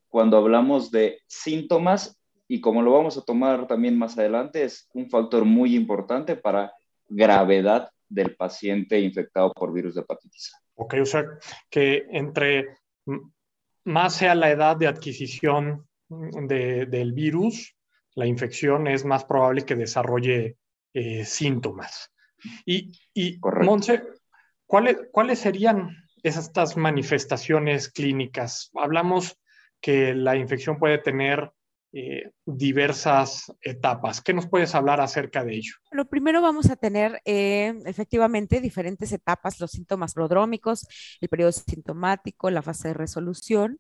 cuando 0.08 0.38
hablamos 0.38 0.90
de 0.90 1.20
síntomas 1.28 2.17
y 2.48 2.62
como 2.62 2.82
lo 2.82 2.94
vamos 2.94 3.18
a 3.18 3.24
tomar 3.24 3.68
también 3.68 3.98
más 3.98 4.18
adelante, 4.18 4.64
es 4.64 4.90
un 4.94 5.10
factor 5.10 5.46
muy 5.46 5.76
importante 5.76 6.36
para 6.36 6.74
gravedad 7.08 7.92
del 8.10 8.36
paciente 8.36 9.00
infectado 9.00 9.52
por 9.54 9.74
virus 9.74 9.96
de 9.96 10.02
hepatitis 10.02 10.54
A. 10.54 10.60
Ok, 10.76 10.96
o 11.02 11.06
sea 11.06 11.26
que 11.70 12.06
entre 12.12 12.78
más 13.84 14.16
sea 14.16 14.36
la 14.36 14.50
edad 14.52 14.78
de 14.78 14.88
adquisición 14.88 15.88
del 16.10 17.14
virus, 17.14 17.76
la 18.16 18.26
infección 18.26 18.88
es 18.88 19.04
más 19.04 19.26
probable 19.26 19.64
que 19.64 19.76
desarrolle 19.76 20.58
eh, 20.94 21.26
síntomas. 21.26 22.12
Y, 22.66 22.92
y 23.14 23.40
Monse, 23.42 24.04
¿cuáles, 24.66 24.98
¿cuáles 25.12 25.40
serían 25.40 25.90
estas 26.24 26.78
manifestaciones 26.78 27.90
clínicas? 27.90 28.72
Hablamos 28.76 29.38
que 29.82 30.14
la 30.14 30.36
infección 30.36 30.78
puede 30.78 30.98
tener 30.98 31.52
eh, 31.94 32.32
diversas 32.46 33.52
etapas. 33.62 34.22
¿Qué 34.22 34.34
nos 34.34 34.48
puedes 34.48 34.76
hablar 34.76 35.00
acerca 35.00 35.44
de 35.44 35.56
ello? 35.56 35.74
Lo 35.92 36.06
primero 36.06 36.42
vamos 36.42 36.70
a 36.70 36.76
tener 36.76 37.22
eh, 37.26 37.74
efectivamente 37.86 38.60
diferentes 38.60 39.12
etapas, 39.14 39.60
los 39.60 39.72
síntomas 39.72 40.14
prodrómicos, 40.14 40.86
el 41.22 41.30
periodo 41.30 41.52
sintomático, 41.54 42.50
la 42.50 42.62
fase 42.62 42.90
de 42.90 42.94
resolución 42.94 43.80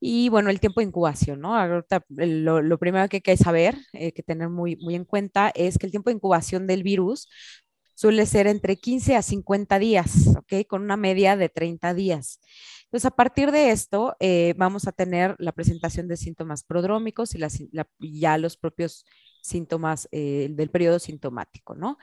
y 0.00 0.28
bueno, 0.28 0.50
el 0.50 0.60
tiempo 0.60 0.80
de 0.80 0.86
incubación, 0.86 1.40
¿no? 1.40 1.54
Ahorita 1.56 2.04
lo, 2.08 2.78
primero 2.78 3.08
que 3.08 3.18
hay 3.18 3.20
que 3.22 3.36
saber, 3.36 3.76
eh, 3.92 4.12
que 4.12 4.22
tener 4.22 4.48
muy, 4.48 4.76
muy 4.76 4.94
en 4.94 5.04
cuenta 5.04 5.50
es 5.54 5.78
que 5.78 5.86
el 5.86 5.92
tiempo 5.92 6.10
de 6.10 6.16
incubación 6.16 6.66
del 6.66 6.82
virus 6.82 7.28
suele 7.94 8.24
ser 8.24 8.46
entre 8.46 8.76
15 8.76 9.16
a 9.16 9.22
50 9.22 9.78
días, 9.78 10.28
¿ok? 10.36 10.66
Con 10.66 10.82
una 10.82 10.96
media 10.96 11.36
de 11.36 11.50
30 11.50 11.92
días. 11.92 12.40
Entonces, 12.90 13.06
a 13.06 13.14
partir 13.14 13.52
de 13.52 13.70
esto, 13.70 14.16
eh, 14.18 14.52
vamos 14.56 14.88
a 14.88 14.92
tener 14.92 15.36
la 15.38 15.52
presentación 15.52 16.08
de 16.08 16.16
síntomas 16.16 16.64
prodrómicos 16.64 17.36
y 17.36 18.18
ya 18.18 18.36
los 18.36 18.56
propios 18.56 19.06
síntomas 19.42 20.08
eh, 20.10 20.48
del 20.50 20.70
periodo 20.70 20.98
sintomático, 20.98 21.76
¿no? 21.76 21.98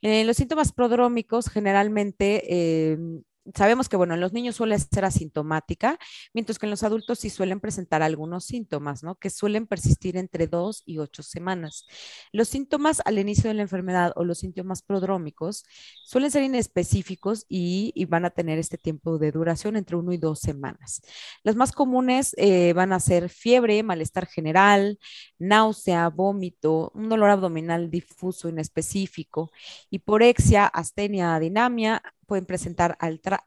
los 0.00 0.36
síntomas 0.36 0.72
prodrómicos 0.72 1.48
generalmente 1.50 2.92
em, 2.92 3.22
sabemos 3.54 3.88
que, 3.88 3.96
bueno, 3.96 4.14
en 4.14 4.20
los 4.20 4.32
niños 4.32 4.56
suele 4.56 4.78
ser 4.78 5.04
asintomática, 5.04 5.98
mientras 6.32 6.58
que 6.58 6.66
en 6.66 6.70
los 6.70 6.82
adultos 6.82 7.18
sí 7.18 7.30
suelen 7.30 7.60
presentar 7.60 8.02
algunos 8.02 8.44
síntomas, 8.44 9.02
¿no? 9.02 9.16
Que 9.16 9.30
suelen 9.30 9.66
persistir 9.66 10.16
entre 10.16 10.46
dos 10.46 10.82
y 10.86 10.98
ocho 10.98 11.22
semanas. 11.22 11.86
Los 12.32 12.48
síntomas 12.48 13.00
al 13.04 13.18
inicio 13.18 13.48
de 13.48 13.54
la 13.54 13.62
enfermedad 13.62 14.12
o 14.16 14.24
los 14.24 14.38
síntomas 14.38 14.82
prodrómicos 14.82 15.64
suelen 16.04 16.30
ser 16.30 16.42
inespecíficos 16.42 17.44
y, 17.48 17.92
van 18.08 18.24
a 18.24 18.30
tener 18.30 18.58
este 18.58 18.78
tiempo 18.78 19.18
de 19.18 19.32
duración 19.32 19.76
entre 19.76 19.96
uno 19.96 20.12
y 20.14 20.16
dos 20.16 20.40
semanas. 20.40 21.02
Los 21.42 21.56
más 21.56 21.72
comunes 21.72 22.34
eh, 22.38 22.72
van 22.72 22.94
a 22.94 23.00
ser 23.00 23.28
fiebre, 23.28 23.82
malestar 23.82 24.26
general, 24.26 24.98
náusea, 25.38 26.08
vómito, 26.08 26.90
un 26.94 27.10
dolor 27.10 27.28
abdominal 27.30 27.90
difuso, 27.90 28.48
inespecífico, 28.48 29.50
hiporexia, 29.90 30.66
astenia, 30.66 31.38
dinamia, 31.38 32.02
pueden 32.28 32.46
presentar 32.46 32.96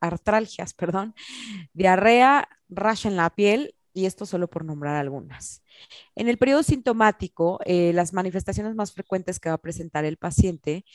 artralgias, 0.01 0.73
perdón, 0.81 1.15
diarrea, 1.73 2.49
rash 2.67 3.05
en 3.05 3.15
la 3.15 3.29
piel, 3.29 3.75
y 3.93 4.05
esto 4.05 4.25
solo 4.25 4.49
por 4.49 4.65
nombrar 4.65 4.95
algunas. 4.95 5.63
En 6.15 6.27
el 6.27 6.37
periodo 6.37 6.63
sintomático, 6.63 7.59
eh, 7.65 7.91
las 7.93 8.13
manifestaciones 8.13 8.75
más 8.75 8.91
frecuentes 8.93 9.39
que 9.39 9.49
va 9.49 9.55
a 9.55 9.61
presentar 9.61 10.05
el 10.05 10.17
paciente, 10.17 10.85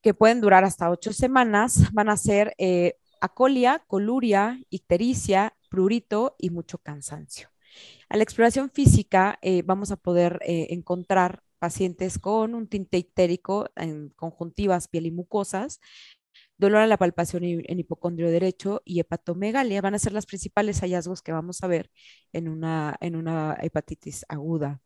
que 0.00 0.14
pueden 0.14 0.40
durar 0.40 0.64
hasta 0.64 0.90
ocho 0.90 1.12
semanas, 1.12 1.92
van 1.92 2.08
a 2.08 2.16
ser 2.16 2.54
eh, 2.58 2.94
acolia, 3.20 3.84
coluria, 3.86 4.60
ictericia, 4.70 5.54
prurito 5.68 6.34
y 6.38 6.50
mucho 6.50 6.78
cansancio. 6.78 7.48
A 8.08 8.16
la 8.16 8.22
exploración 8.22 8.70
física 8.70 9.38
eh, 9.42 9.62
vamos 9.64 9.90
a 9.90 9.96
poder 9.96 10.40
encontrar 10.42 11.42
pacientes 11.58 12.18
con 12.18 12.54
un 12.54 12.66
tinte 12.66 12.98
ictérico 12.98 13.70
en 13.76 14.10
conjuntivas, 14.10 14.88
piel 14.88 15.06
y 15.06 15.12
mucosas, 15.12 15.80
dolor 16.58 16.80
a 16.82 16.86
la 16.86 16.96
palpación 16.96 17.44
en 17.44 17.78
hipocondrio 17.78 18.30
derecho 18.30 18.82
y 18.84 19.00
hepatomegalia 19.00 19.80
van 19.80 19.94
a 19.94 19.98
ser 19.98 20.12
los 20.12 20.26
principales 20.26 20.80
hallazgos 20.80 21.22
que 21.22 21.32
vamos 21.32 21.62
a 21.62 21.66
ver 21.66 21.90
en 22.32 22.48
una, 22.48 22.96
en 23.00 23.16
una 23.16 23.56
hepatitis 23.60 24.24
aguda. 24.28 24.80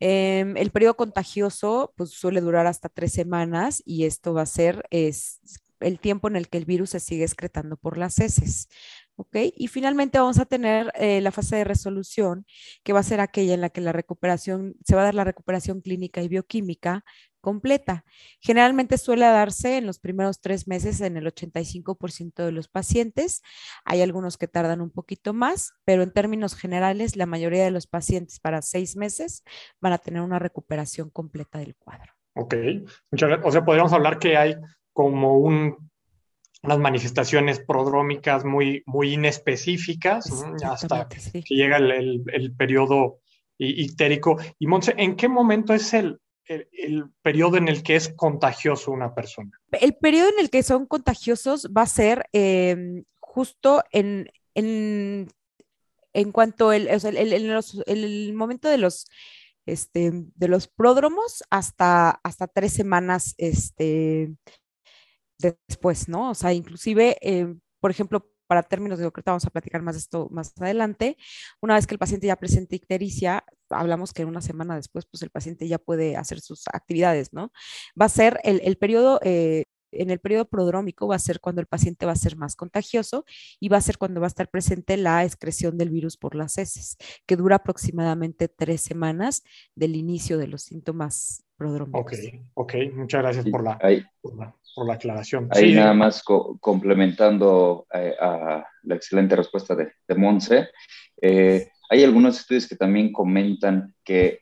Em, 0.00 0.56
el 0.56 0.70
periodo 0.70 0.96
contagioso 0.96 1.94
pues, 1.96 2.10
suele 2.10 2.40
durar 2.40 2.66
hasta 2.66 2.88
tres 2.88 3.12
semanas 3.12 3.82
y 3.86 4.04
esto 4.04 4.34
va 4.34 4.42
a 4.42 4.46
ser 4.46 4.84
es, 4.90 5.40
el 5.80 5.98
tiempo 6.00 6.28
en 6.28 6.36
el 6.36 6.48
que 6.48 6.58
el 6.58 6.64
virus 6.64 6.90
se 6.90 7.00
sigue 7.00 7.24
excretando 7.24 7.76
por 7.76 7.98
las 7.98 8.18
heces. 8.18 8.68
¿Ok? 9.16 9.36
Y 9.56 9.68
finalmente 9.68 10.18
vamos 10.18 10.38
a 10.38 10.46
tener 10.46 10.92
eh, 10.94 11.20
la 11.20 11.32
fase 11.32 11.56
de 11.56 11.64
resolución, 11.64 12.46
que 12.82 12.92
va 12.92 13.00
a 13.00 13.04
ser 13.04 13.20
aquella 13.20 13.54
en 13.54 13.60
la 13.60 13.70
que 13.70 13.80
la 13.80 13.92
recuperación, 13.92 14.74
se 14.84 14.94
va 14.94 15.02
a 15.02 15.04
dar 15.06 15.14
la 15.14 15.24
recuperación 15.24 15.80
clínica 15.80 16.22
y 16.22 16.28
bioquímica 16.28 17.04
completa. 17.40 18.04
Generalmente 18.40 18.96
suele 18.96 19.26
darse 19.26 19.76
en 19.76 19.86
los 19.86 19.98
primeros 19.98 20.40
tres 20.40 20.66
meses 20.66 21.02
en 21.02 21.18
el 21.18 21.26
85% 21.26 22.44
de 22.44 22.52
los 22.52 22.68
pacientes. 22.68 23.42
Hay 23.84 24.00
algunos 24.00 24.38
que 24.38 24.48
tardan 24.48 24.80
un 24.80 24.90
poquito 24.90 25.34
más, 25.34 25.74
pero 25.84 26.02
en 26.02 26.12
términos 26.12 26.56
generales, 26.56 27.16
la 27.16 27.26
mayoría 27.26 27.64
de 27.64 27.70
los 27.70 27.86
pacientes 27.86 28.40
para 28.40 28.62
seis 28.62 28.96
meses 28.96 29.44
van 29.80 29.92
a 29.92 29.98
tener 29.98 30.22
una 30.22 30.38
recuperación 30.38 31.10
completa 31.10 31.58
del 31.58 31.76
cuadro. 31.76 32.14
Ok, 32.34 32.54
muchas 33.12 33.28
gracias. 33.28 33.46
O 33.46 33.52
sea, 33.52 33.64
podríamos 33.64 33.92
hablar 33.92 34.18
que 34.18 34.36
hay 34.36 34.56
como 34.92 35.38
un 35.38 35.90
unas 36.64 36.78
manifestaciones 36.78 37.60
prodrómicas 37.60 38.44
muy, 38.44 38.82
muy 38.86 39.14
inespecíficas 39.14 40.30
hasta 40.64 41.08
que 41.08 41.42
llega 41.54 41.76
el, 41.76 42.54
periodo 42.56 43.20
ictérico. 43.58 44.38
Y 44.58 44.66
Monse, 44.66 44.94
¿en 44.96 45.16
qué 45.16 45.28
momento 45.28 45.74
es 45.74 45.92
el, 45.92 46.20
el, 46.46 47.04
periodo 47.22 47.58
en 47.58 47.68
el 47.68 47.82
que 47.82 47.96
es 47.96 48.08
contagioso 48.08 48.90
una 48.92 49.14
persona? 49.14 49.50
El 49.72 49.94
periodo 49.96 50.30
en 50.30 50.40
el 50.40 50.50
que 50.50 50.62
son 50.62 50.86
contagiosos 50.86 51.68
va 51.76 51.82
a 51.82 51.86
ser 51.86 52.26
em, 52.32 53.04
justo 53.20 53.82
en, 53.92 54.30
en, 54.54 55.28
en, 56.14 56.32
cuanto 56.32 56.72
el, 56.72 56.88
el, 56.88 58.34
momento 58.34 58.68
de 58.68 58.78
los, 58.78 59.06
este, 59.66 60.12
de 60.34 60.48
los 60.48 60.68
pródromos 60.68 61.44
hasta, 61.50 62.20
hasta 62.22 62.46
tres 62.46 62.72
semanas 62.72 63.34
este, 63.36 64.34
después, 65.38 66.08
¿no? 66.08 66.30
O 66.30 66.34
sea, 66.34 66.52
inclusive, 66.52 67.16
eh, 67.22 67.54
por 67.80 67.90
ejemplo, 67.90 68.30
para 68.46 68.62
términos 68.62 68.98
de 68.98 69.04
ahorita 69.04 69.32
vamos 69.32 69.46
a 69.46 69.50
platicar 69.50 69.82
más 69.82 69.94
de 69.94 70.00
esto 70.00 70.28
más 70.30 70.52
adelante, 70.60 71.16
una 71.60 71.74
vez 71.74 71.86
que 71.86 71.94
el 71.94 71.98
paciente 71.98 72.26
ya 72.26 72.36
presenta 72.36 72.76
ictericia, 72.76 73.44
hablamos 73.70 74.12
que 74.12 74.24
una 74.24 74.42
semana 74.42 74.76
después, 74.76 75.06
pues 75.06 75.22
el 75.22 75.30
paciente 75.30 75.66
ya 75.66 75.78
puede 75.78 76.16
hacer 76.16 76.40
sus 76.40 76.64
actividades, 76.72 77.32
¿no? 77.32 77.52
Va 78.00 78.06
a 78.06 78.10
ser 78.10 78.40
el, 78.44 78.60
el 78.64 78.76
periodo 78.76 79.18
eh, 79.22 79.64
en 79.94 80.10
el 80.10 80.18
periodo 80.20 80.46
prodrómico 80.46 81.06
va 81.06 81.16
a 81.16 81.18
ser 81.20 81.40
cuando 81.40 81.60
el 81.60 81.66
paciente 81.66 82.06
va 82.06 82.12
a 82.12 82.16
ser 82.16 82.36
más 82.36 82.56
contagioso 82.56 83.24
y 83.60 83.68
va 83.68 83.78
a 83.78 83.80
ser 83.80 83.98
cuando 83.98 84.20
va 84.20 84.26
a 84.26 84.28
estar 84.28 84.50
presente 84.50 84.96
la 84.96 85.24
excreción 85.24 85.78
del 85.78 85.90
virus 85.90 86.16
por 86.16 86.34
las 86.34 86.58
heces, 86.58 86.96
que 87.26 87.36
dura 87.36 87.56
aproximadamente 87.56 88.48
tres 88.48 88.82
semanas 88.82 89.42
del 89.74 89.96
inicio 89.96 90.38
de 90.38 90.48
los 90.48 90.62
síntomas 90.62 91.43
prodrómicos. 91.56 92.02
Ok, 92.02 92.12
ok, 92.54 92.74
muchas 92.94 93.22
gracias 93.22 93.46
por 93.48 93.62
la, 93.62 93.78
por 94.74 94.86
la, 94.86 94.94
aclaración. 94.94 95.48
Ahí 95.50 95.74
nada 95.74 95.94
más 95.94 96.22
complementando 96.22 97.86
eh, 97.92 98.14
a 98.20 98.64
la 98.82 98.94
excelente 98.94 99.36
respuesta 99.36 99.74
de, 99.74 99.92
de 100.06 100.14
Monse, 100.14 100.68
eh, 101.20 101.68
hay 101.90 102.04
algunos 102.04 102.40
estudios 102.40 102.68
que 102.68 102.76
también 102.76 103.12
comentan 103.12 103.94
que 104.02 104.40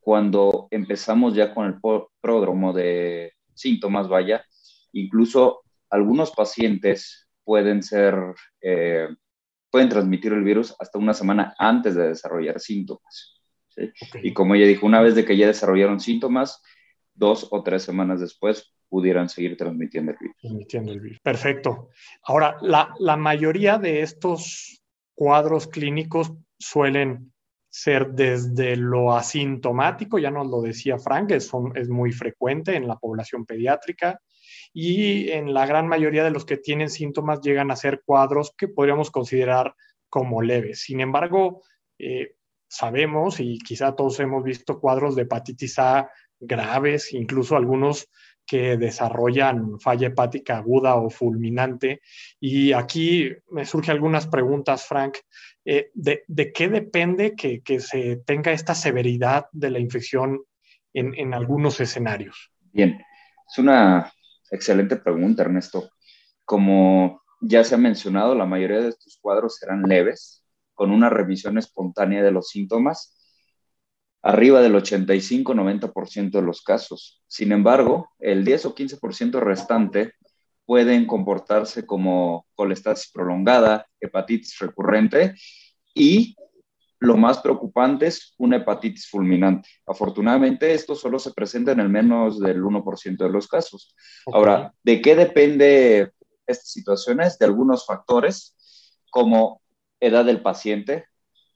cuando 0.00 0.68
empezamos 0.70 1.34
ya 1.34 1.52
con 1.52 1.66
el 1.66 1.80
pródromo 2.20 2.72
de 2.72 3.32
síntomas, 3.54 4.08
vaya, 4.08 4.44
Incluso 4.96 5.62
algunos 5.90 6.30
pacientes 6.30 7.28
pueden 7.44 7.82
ser, 7.82 8.14
eh, 8.62 9.08
pueden 9.70 9.90
transmitir 9.90 10.32
el 10.32 10.42
virus 10.42 10.74
hasta 10.78 10.98
una 10.98 11.12
semana 11.12 11.54
antes 11.58 11.94
de 11.94 12.08
desarrollar 12.08 12.58
síntomas. 12.60 13.42
Y 14.22 14.32
como 14.32 14.54
ella 14.54 14.66
dijo, 14.66 14.86
una 14.86 15.00
vez 15.00 15.14
de 15.14 15.24
que 15.24 15.36
ya 15.36 15.46
desarrollaron 15.46 16.00
síntomas, 16.00 16.62
dos 17.14 17.48
o 17.50 17.62
tres 17.62 17.82
semanas 17.82 18.20
después 18.20 18.74
pudieran 18.88 19.28
seguir 19.28 19.56
transmitiendo 19.56 20.12
el 20.12 20.18
virus. 20.18 20.36
Transmitiendo 20.40 20.92
el 20.92 21.00
virus. 21.00 21.20
Perfecto. 21.20 21.90
Ahora, 22.22 22.56
la, 22.62 22.94
la 22.98 23.16
mayoría 23.16 23.78
de 23.78 24.02
estos 24.02 24.82
cuadros 25.14 25.66
clínicos 25.66 26.32
suelen 26.58 27.32
ser 27.68 28.12
desde 28.12 28.76
lo 28.76 29.14
asintomático, 29.14 30.18
ya 30.18 30.30
nos 30.30 30.46
lo 30.46 30.62
decía 30.62 30.98
Frank, 30.98 31.32
es, 31.32 31.50
es 31.74 31.88
muy 31.88 32.12
frecuente 32.12 32.74
en 32.74 32.88
la 32.88 32.96
población 32.96 33.44
pediátrica, 33.44 34.20
y 34.72 35.30
en 35.30 35.52
la 35.52 35.66
gran 35.66 35.88
mayoría 35.88 36.24
de 36.24 36.30
los 36.30 36.44
que 36.44 36.56
tienen 36.56 36.90
síntomas 36.90 37.40
llegan 37.40 37.70
a 37.70 37.76
ser 37.76 38.02
cuadros 38.04 38.54
que 38.56 38.68
podríamos 38.68 39.10
considerar 39.10 39.74
como 40.08 40.42
leves. 40.42 40.80
Sin 40.82 41.00
embargo, 41.00 41.62
eh, 41.98 42.35
sabemos 42.68 43.40
y 43.40 43.58
quizá 43.58 43.94
todos 43.94 44.18
hemos 44.20 44.44
visto 44.44 44.80
cuadros 44.80 45.16
de 45.16 45.22
hepatitis 45.22 45.78
A 45.78 46.10
graves, 46.38 47.12
incluso 47.14 47.56
algunos 47.56 48.08
que 48.46 48.76
desarrollan 48.76 49.80
falla 49.80 50.06
hepática 50.06 50.58
aguda 50.58 50.94
o 50.94 51.10
fulminante. 51.10 52.00
Y 52.38 52.72
aquí 52.72 53.30
me 53.50 53.66
surgen 53.66 53.92
algunas 53.92 54.28
preguntas, 54.28 54.86
Frank. 54.86 55.18
Eh, 55.64 55.90
de, 55.94 56.52
qué 56.52 56.68
depende 56.68 57.34
que, 57.34 57.80
se 57.80 58.18
tenga 58.24 58.52
esta 58.52 58.74
severidad 58.74 59.46
de 59.52 59.70
la 59.70 59.80
infección 59.80 60.42
en, 60.94 61.12
en 61.14 61.34
algunos 61.34 61.80
escenarios? 61.80 62.52
Bien, 62.72 63.02
es 63.50 63.58
una 63.58 64.12
excelente 64.50 64.96
pregunta, 64.96 65.42
Ernesto. 65.42 65.90
Como 66.44 67.22
ya 67.40 67.64
se 67.64 67.74
ha 67.74 67.78
mencionado, 67.78 68.36
la 68.36 68.46
mayoría 68.46 68.80
de 68.80 68.90
estos 68.90 69.18
cuadros 69.20 69.56
serán 69.56 69.82
leves, 69.82 70.45
con 70.76 70.92
una 70.92 71.10
revisión 71.10 71.58
espontánea 71.58 72.22
de 72.22 72.30
los 72.30 72.50
síntomas 72.50 73.16
arriba 74.22 74.60
del 74.60 74.74
85-90% 74.74 76.30
de 76.30 76.42
los 76.42 76.62
casos. 76.62 77.22
Sin 77.28 77.52
embargo, 77.52 78.10
el 78.18 78.44
10 78.44 78.66
o 78.66 78.74
15% 78.74 79.40
restante 79.40 80.14
pueden 80.64 81.06
comportarse 81.06 81.86
como 81.86 82.46
colestasis 82.56 83.12
prolongada, 83.12 83.86
hepatitis 84.00 84.58
recurrente 84.58 85.34
y 85.94 86.36
lo 86.98 87.16
más 87.16 87.38
preocupante 87.38 88.06
es 88.06 88.34
una 88.38 88.56
hepatitis 88.56 89.08
fulminante. 89.08 89.68
Afortunadamente, 89.86 90.72
esto 90.72 90.96
solo 90.96 91.20
se 91.20 91.32
presenta 91.32 91.72
en 91.72 91.80
el 91.80 91.88
menos 91.88 92.40
del 92.40 92.62
1% 92.64 93.16
de 93.16 93.30
los 93.30 93.46
casos. 93.46 93.94
Ahora, 94.32 94.72
¿de 94.82 95.00
qué 95.00 95.14
depende 95.14 96.10
estas 96.46 96.70
situaciones? 96.70 97.38
De 97.38 97.44
algunos 97.44 97.86
factores 97.86 98.56
como 99.10 99.60
edad 100.00 100.24
del 100.24 100.42
paciente, 100.42 101.06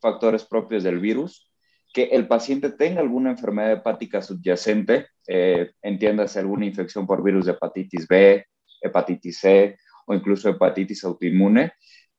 factores 0.01 0.45
propios 0.45 0.83
del 0.83 0.99
virus, 0.99 1.51
que 1.93 2.05
el 2.05 2.29
paciente 2.29 2.71
tenga 2.71 3.01
alguna 3.01 3.31
enfermedad 3.31 3.73
hepática 3.73 4.23
subyacente, 4.23 5.09
eh, 5.27 5.73
entiéndase 5.83 6.39
alguna 6.39 6.67
infección 6.67 7.07
por 7.07 7.23
virus 7.23 7.47
de 7.47 7.53
hepatitis 7.53 8.07
B, 8.07 8.47
hepatitis 8.81 9.39
C 9.39 9.77
o 10.07 10.15
incluso 10.15 10.49
hepatitis 10.49 11.05
autoinmune, 11.05 11.73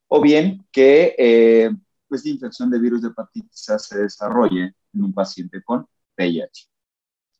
o 0.07 0.21
bien 0.21 0.65
que 0.71 1.15
eh, 1.17 1.71
esta 2.09 2.29
infección 2.29 2.69
de 2.69 2.79
virus 2.79 3.01
de 3.01 3.09
hepatitis 3.09 3.69
A 3.69 3.79
se 3.79 3.99
desarrolle 3.99 4.73
en 4.93 5.03
un 5.03 5.13
paciente 5.13 5.63
con 5.63 5.87
VIH. 6.17 6.67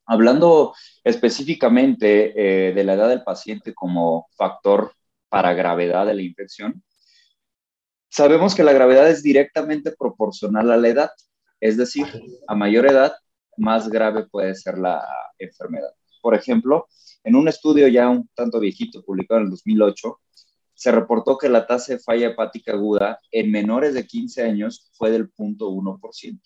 Hablando 0.05 0.73
específicamente 1.03 2.69
eh, 2.69 2.73
de 2.73 2.83
la 2.83 2.93
edad 2.93 3.09
del 3.09 3.23
paciente 3.23 3.73
como 3.73 4.27
factor 4.35 4.93
para 5.29 5.53
gravedad 5.53 6.05
de 6.05 6.13
la 6.13 6.21
infección, 6.21 6.83
sabemos 8.11 8.53
que 8.53 8.63
la 8.63 8.73
gravedad 8.73 9.09
es 9.09 9.23
directamente 9.23 9.93
proporcional 9.97 10.69
a 10.71 10.77
la 10.77 10.89
edad. 10.89 11.11
Es 11.59 11.77
decir, 11.77 12.05
a 12.47 12.55
mayor 12.55 12.85
edad, 12.85 13.13
más 13.57 13.89
grave 13.89 14.27
puede 14.29 14.53
ser 14.55 14.77
la 14.77 15.01
enfermedad. 15.39 15.91
Por 16.21 16.35
ejemplo, 16.35 16.87
en 17.23 17.35
un 17.35 17.47
estudio 17.47 17.87
ya 17.87 18.09
un 18.09 18.29
tanto 18.35 18.59
viejito, 18.59 19.03
publicado 19.03 19.39
en 19.39 19.45
el 19.45 19.51
2008, 19.51 20.19
se 20.73 20.91
reportó 20.91 21.37
que 21.37 21.49
la 21.49 21.67
tasa 21.67 21.93
de 21.93 21.99
falla 21.99 22.27
hepática 22.27 22.73
aguda 22.73 23.19
en 23.31 23.51
menores 23.51 23.93
de 23.93 24.05
15 24.05 24.43
años 24.43 24.89
fue 24.93 25.11
del 25.11 25.31
0.1%, 25.31 26.41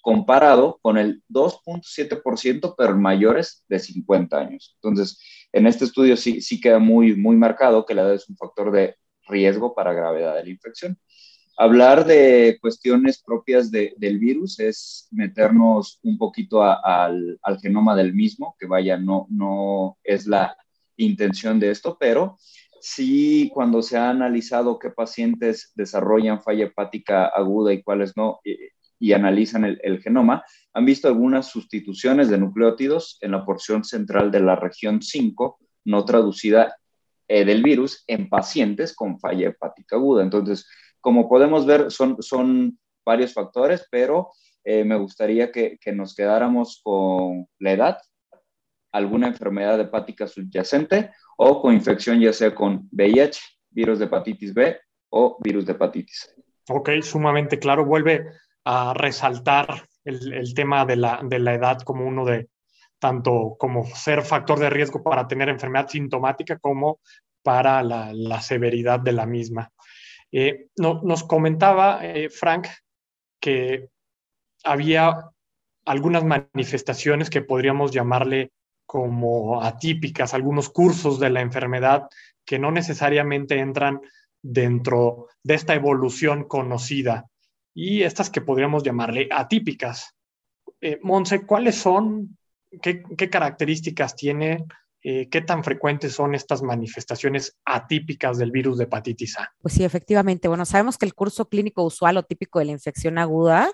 comparado 0.00 0.78
con 0.80 0.96
el 0.96 1.22
2.7%, 1.28 2.74
pero 2.76 2.92
en 2.92 3.00
mayores 3.00 3.64
de 3.68 3.78
50 3.78 4.38
años. 4.38 4.76
Entonces, 4.76 5.20
en 5.52 5.66
este 5.66 5.84
estudio 5.84 6.16
sí, 6.16 6.40
sí 6.40 6.60
queda 6.60 6.78
muy, 6.78 7.14
muy 7.16 7.36
marcado 7.36 7.84
que 7.84 7.94
la 7.94 8.02
edad 8.02 8.14
es 8.14 8.28
un 8.28 8.36
factor 8.36 8.72
de 8.72 8.96
riesgo 9.26 9.74
para 9.74 9.92
gravedad 9.92 10.34
de 10.36 10.44
la 10.44 10.50
infección. 10.50 10.98
Hablar 11.58 12.04
de 12.04 12.58
cuestiones 12.60 13.22
propias 13.22 13.70
del 13.70 14.18
virus 14.18 14.60
es 14.60 15.08
meternos 15.10 15.98
un 16.02 16.18
poquito 16.18 16.62
al, 16.62 17.38
genoma 17.62 17.96
del 17.96 18.12
mismo, 18.12 18.54
que 18.58 18.66
vaya, 18.66 18.98
no, 18.98 19.26
no 19.30 19.96
es 20.04 20.26
la 20.26 20.54
intención 20.96 21.58
de 21.58 21.70
esto, 21.70 21.96
pero 21.98 22.36
sí 22.80 23.50
cuando 23.54 23.80
se 23.80 23.96
ha 23.96 24.10
analizado 24.10 24.78
qué 24.78 24.90
pacientes 24.90 25.72
desarrollan 25.74 26.42
falla 26.42 26.66
hepática 26.66 27.26
aguda 27.26 27.72
y 27.72 27.82
cuáles 27.82 28.14
no, 28.16 28.40
y, 28.98 29.12
analizan 29.12 29.64
el, 29.64 30.02
genoma, 30.02 30.44
han 30.74 30.84
visto 30.84 31.08
algunas 31.08 31.48
sustituciones 31.48 32.28
de 32.28 32.38
nucleótidos 32.38 33.16
en 33.22 33.30
la 33.30 33.46
porción 33.46 33.82
central 33.82 34.30
de 34.30 34.40
la 34.40 34.56
región 34.56 35.00
5, 35.00 35.58
no 35.86 36.04
traducida 36.04 36.76
eh, 37.28 37.44
del 37.44 37.62
virus, 37.62 38.04
en 38.06 38.28
pacientes 38.28 38.94
con 38.94 39.18
falla 39.18 39.48
hepática 39.48 39.96
aguda. 39.96 40.22
Entonces, 40.22 40.68
como 41.00 41.28
podemos 41.28 41.66
ver, 41.66 41.90
son, 41.90 42.22
son 42.22 42.78
varios 43.04 43.32
factores, 43.32 43.86
pero 43.90 44.30
eh, 44.64 44.84
me 44.84 44.96
gustaría 44.96 45.50
que, 45.52 45.78
que, 45.80 45.92
nos 45.92 46.14
quedáramos 46.14 46.80
con 46.82 47.46
la 47.58 47.72
edad, 47.72 47.98
alguna 48.92 49.28
enfermedad 49.28 49.80
hepática 49.80 50.26
subyacente 50.26 51.10
o 51.36 51.60
con 51.60 51.74
infección 51.74 52.20
ya 52.20 52.32
sea 52.32 52.54
con 52.54 52.88
VIH, 52.90 53.40
virus 53.70 53.98
de 53.98 54.06
hepatitis 54.06 54.54
B 54.54 54.76
o 55.10 55.38
virus 55.42 55.66
de 55.66 55.72
hepatitis. 55.72 56.34
Ok, 56.68 56.90
sumamente 57.02 57.58
claro. 57.58 57.84
Vuelve 57.84 58.26
a 58.64 58.94
resaltar 58.94 59.88
el, 60.04 60.32
el 60.32 60.54
tema 60.54 60.84
de 60.84 60.96
la, 60.96 61.20
de 61.22 61.38
la 61.38 61.54
edad 61.54 61.80
como 61.82 62.06
uno 62.06 62.24
de, 62.24 62.48
tanto 63.06 63.54
como 63.56 63.86
ser 63.86 64.22
factor 64.22 64.58
de 64.58 64.68
riesgo 64.68 65.00
para 65.00 65.28
tener 65.28 65.48
enfermedad 65.48 65.88
sintomática 65.88 66.58
como 66.58 66.98
para 67.40 67.80
la, 67.84 68.12
la 68.12 68.40
severidad 68.40 68.98
de 68.98 69.12
la 69.12 69.26
misma. 69.26 69.70
Eh, 70.32 70.70
nos 70.76 71.22
comentaba 71.22 72.00
eh, 72.02 72.28
Frank 72.30 72.66
que 73.40 73.90
había 74.64 75.22
algunas 75.84 76.24
manifestaciones 76.24 77.30
que 77.30 77.42
podríamos 77.42 77.92
llamarle 77.92 78.50
como 78.86 79.62
atípicas, 79.62 80.34
algunos 80.34 80.68
cursos 80.68 81.20
de 81.20 81.30
la 81.30 81.42
enfermedad 81.42 82.08
que 82.44 82.58
no 82.58 82.72
necesariamente 82.72 83.60
entran 83.60 84.00
dentro 84.42 85.28
de 85.44 85.54
esta 85.54 85.74
evolución 85.74 86.42
conocida 86.42 87.26
y 87.72 88.02
estas 88.02 88.30
que 88.30 88.40
podríamos 88.40 88.82
llamarle 88.82 89.28
atípicas. 89.30 90.16
Eh, 90.80 90.98
Monse, 91.04 91.46
¿cuáles 91.46 91.76
son, 91.76 92.36
qué, 92.80 93.30
características 93.30 94.16
tiene 94.16 94.64
eh, 95.08 95.28
¿qué 95.28 95.40
tan 95.40 95.62
frecuentes 95.62 96.14
son 96.14 96.34
estas 96.34 96.62
manifestaciones 96.62 97.56
atípicas 97.64 98.38
del 98.38 98.50
virus 98.50 98.78
de 98.78 98.84
hepatitis 98.84 99.38
A? 99.38 99.52
Pues 99.62 99.74
sí, 99.74 99.84
efectivamente. 99.84 100.48
Bueno, 100.48 100.64
sabemos 100.64 100.98
que 100.98 101.06
el 101.06 101.14
curso 101.14 101.48
clínico 101.48 101.84
usual 101.84 102.16
o 102.16 102.24
típico 102.24 102.58
de 102.58 102.64
la 102.64 102.72
infección 102.72 103.16
aguda 103.18 103.70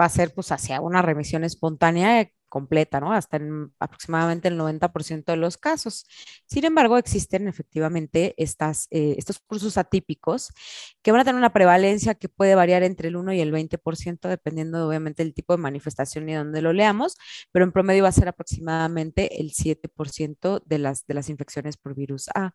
va 0.00 0.06
a 0.06 0.08
ser 0.08 0.32
pues 0.34 0.50
hacia 0.50 0.80
una 0.80 1.02
remisión 1.02 1.44
espontánea 1.44 2.26
completa, 2.52 3.00
¿no? 3.00 3.14
Hasta 3.14 3.38
en 3.38 3.72
aproximadamente 3.78 4.48
el 4.48 4.58
90% 4.58 5.32
de 5.32 5.38
los 5.38 5.56
casos. 5.56 6.04
Sin 6.44 6.66
embargo, 6.66 6.98
existen 6.98 7.48
efectivamente 7.48 8.34
estas, 8.36 8.88
eh, 8.90 9.14
estos 9.16 9.38
cursos 9.38 9.78
atípicos 9.78 10.52
que 11.00 11.12
van 11.12 11.22
a 11.22 11.24
tener 11.24 11.38
una 11.38 11.54
prevalencia 11.54 12.14
que 12.14 12.28
puede 12.28 12.54
variar 12.54 12.82
entre 12.82 13.08
el 13.08 13.16
1 13.16 13.32
y 13.32 13.40
el 13.40 13.52
20%, 13.52 14.28
dependiendo 14.28 14.86
obviamente 14.86 15.24
del 15.24 15.32
tipo 15.32 15.54
de 15.54 15.62
manifestación 15.62 16.28
y 16.28 16.34
donde 16.34 16.60
lo 16.60 16.74
leamos, 16.74 17.16
pero 17.52 17.64
en 17.64 17.72
promedio 17.72 18.02
va 18.02 18.10
a 18.10 18.12
ser 18.12 18.28
aproximadamente 18.28 19.40
el 19.40 19.52
7% 19.52 20.62
de 20.62 20.78
las, 20.78 21.06
de 21.06 21.14
las 21.14 21.30
infecciones 21.30 21.78
por 21.78 21.94
virus 21.94 22.28
A. 22.34 22.54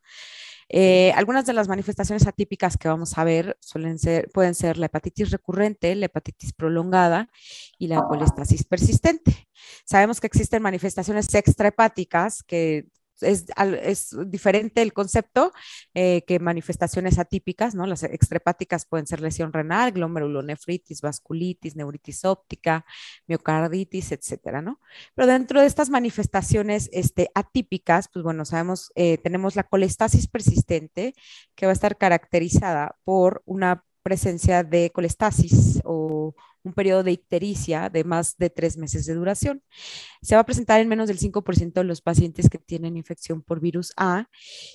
Eh, 0.70 1.12
algunas 1.16 1.46
de 1.46 1.54
las 1.54 1.68
manifestaciones 1.68 2.28
atípicas 2.28 2.78
que 2.78 2.88
vamos 2.88 3.18
a 3.18 3.24
ver 3.24 3.58
suelen 3.62 4.00
ser, 4.00 4.30
pueden 4.32 4.54
ser 4.54 4.78
la 4.78 4.88
hepatitis 4.88 5.32
recurrente, 5.32 5.96
la 5.96 6.08
hepatitis 6.08 6.54
prolongada 6.54 7.30
y 7.78 7.88
la 7.88 8.04
colestasis 8.04 8.66
persistente. 8.66 9.48
Sabemos 9.86 10.20
que 10.20 10.28
existen 10.28 10.62
manifestaciones 10.62 11.34
extrahepáticas 11.34 12.44
que 12.44 12.88
es, 13.22 13.46
es, 13.82 14.16
diferente 14.28 14.82
el 14.82 14.94
concepto 14.94 15.54
eh, 15.94 16.24
que 16.28 16.40
manifestaciones 16.40 17.20
atípicas, 17.20 17.76
¿no? 17.76 17.86
Las 17.86 18.04
extrahepáticas 18.04 18.86
pueden 18.86 19.08
ser 19.08 19.22
lesión 19.22 19.54
renal, 19.54 19.92
glomerulonefritis, 19.92 21.02
vasculitis, 21.02 21.76
neuritis 21.76 22.26
óptica, 22.26 22.86
miocarditis, 23.28 24.12
etcétera, 24.12 24.62
¿no? 24.62 24.80
Pero 25.16 25.28
dentro 25.28 25.62
de 25.62 25.68
estas 25.68 25.90
manifestaciones 25.90 26.90
este, 26.94 27.30
atípicas, 27.34 28.10
pues 28.12 28.24
bueno, 28.24 28.46
sabemos, 28.46 28.92
eh, 28.96 29.18
tenemos 29.18 29.56
la 29.56 29.64
colestasis 29.64 30.28
persistente 30.28 31.14
que 31.56 31.66
va 31.66 31.72
a 31.72 31.74
estar 31.74 31.98
caracterizada 31.98 32.98
por 33.04 33.42
una 33.46 33.84
presencia 34.04 34.64
de 34.64 34.90
colestasis 34.92 35.82
o 35.84 36.34
un 36.68 36.74
periodo 36.74 37.04
de 37.04 37.12
ictericia 37.12 37.90
de 37.90 38.04
más 38.04 38.38
de 38.38 38.50
tres 38.50 38.78
meses 38.78 39.06
de 39.06 39.16
duración. 39.16 39.64
Se 40.22 40.36
va 40.36 40.42
a 40.42 40.46
presentar 40.46 40.80
en 40.80 40.88
menos 40.88 41.08
del 41.08 41.20
5% 41.20 41.74
de 41.74 41.84
los 41.84 42.02
pacientes 42.02 42.50
que 42.50 42.58
tienen 42.60 42.98
infección 42.98 43.42
por 43.42 43.60
virus 43.60 43.94
A 43.98 44.28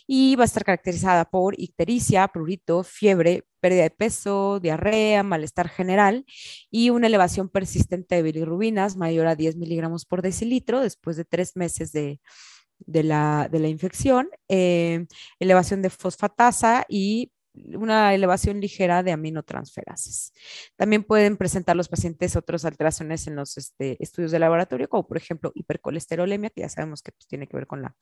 y 0.06 0.34
va 0.36 0.44
a 0.44 0.46
estar 0.46 0.64
caracterizada 0.64 1.26
por 1.26 1.58
ictericia, 1.60 2.26
prurito, 2.28 2.82
fiebre, 2.82 3.44
pérdida 3.60 3.82
de 3.84 3.90
peso, 3.90 4.58
diarrea, 4.60 5.22
malestar 5.22 5.68
general 5.68 6.24
y 6.70 6.90
una 6.90 7.06
elevación 7.06 7.48
persistente 7.48 8.16
de 8.16 8.22
bilirrubinas 8.22 8.96
mayor 8.96 9.26
a 9.26 9.36
10 9.36 9.56
miligramos 9.56 10.04
por 10.04 10.22
decilitro 10.22 10.80
después 10.80 11.16
de 11.16 11.24
tres 11.24 11.56
meses 11.56 11.92
de, 11.92 12.20
la, 12.86 13.48
infección, 13.52 14.28
eh, 14.48 15.06
elevación 15.38 15.82
de 15.82 15.90
fosfatasa 15.90 16.84
y 16.88 17.30
una 17.54 18.14
elevación 18.14 18.60
ligera 18.60 19.02
de 19.02 19.12
aminotransferases. 19.12 20.32
También 20.76 21.04
pueden 21.04 21.36
presentar 21.36 21.76
los 21.76 21.88
pacientes 21.88 22.36
otras 22.36 22.64
alteraciones 22.64 23.26
en 23.26 23.36
los 23.36 23.56
este, 23.58 24.02
estudios 24.02 24.30
de 24.30 24.38
laboratorio, 24.38 24.88
como 24.88 25.06
por 25.06 25.16
ejemplo 25.16 25.52
hipercolesterolemia, 25.54 26.50
que 26.50 26.62
ya 26.62 26.68
sabemos 26.68 27.02
que 27.02 27.12
pues, 27.12 27.26
tiene 27.26 27.46
que 27.46 27.56
ver 27.56 27.66
con 27.66 27.82
la, 27.82 27.94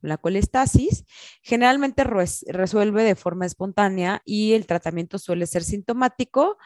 la 0.00 0.18
colestasis. 0.18 1.04
Generalmente 1.42 2.04
resuelve 2.04 3.02
de 3.02 3.14
forma 3.14 3.46
espontánea 3.46 4.22
y 4.24 4.52
el 4.52 4.66
tratamiento 4.66 5.18
suele 5.18 5.46
ser 5.46 5.64
sintomático 5.64 6.58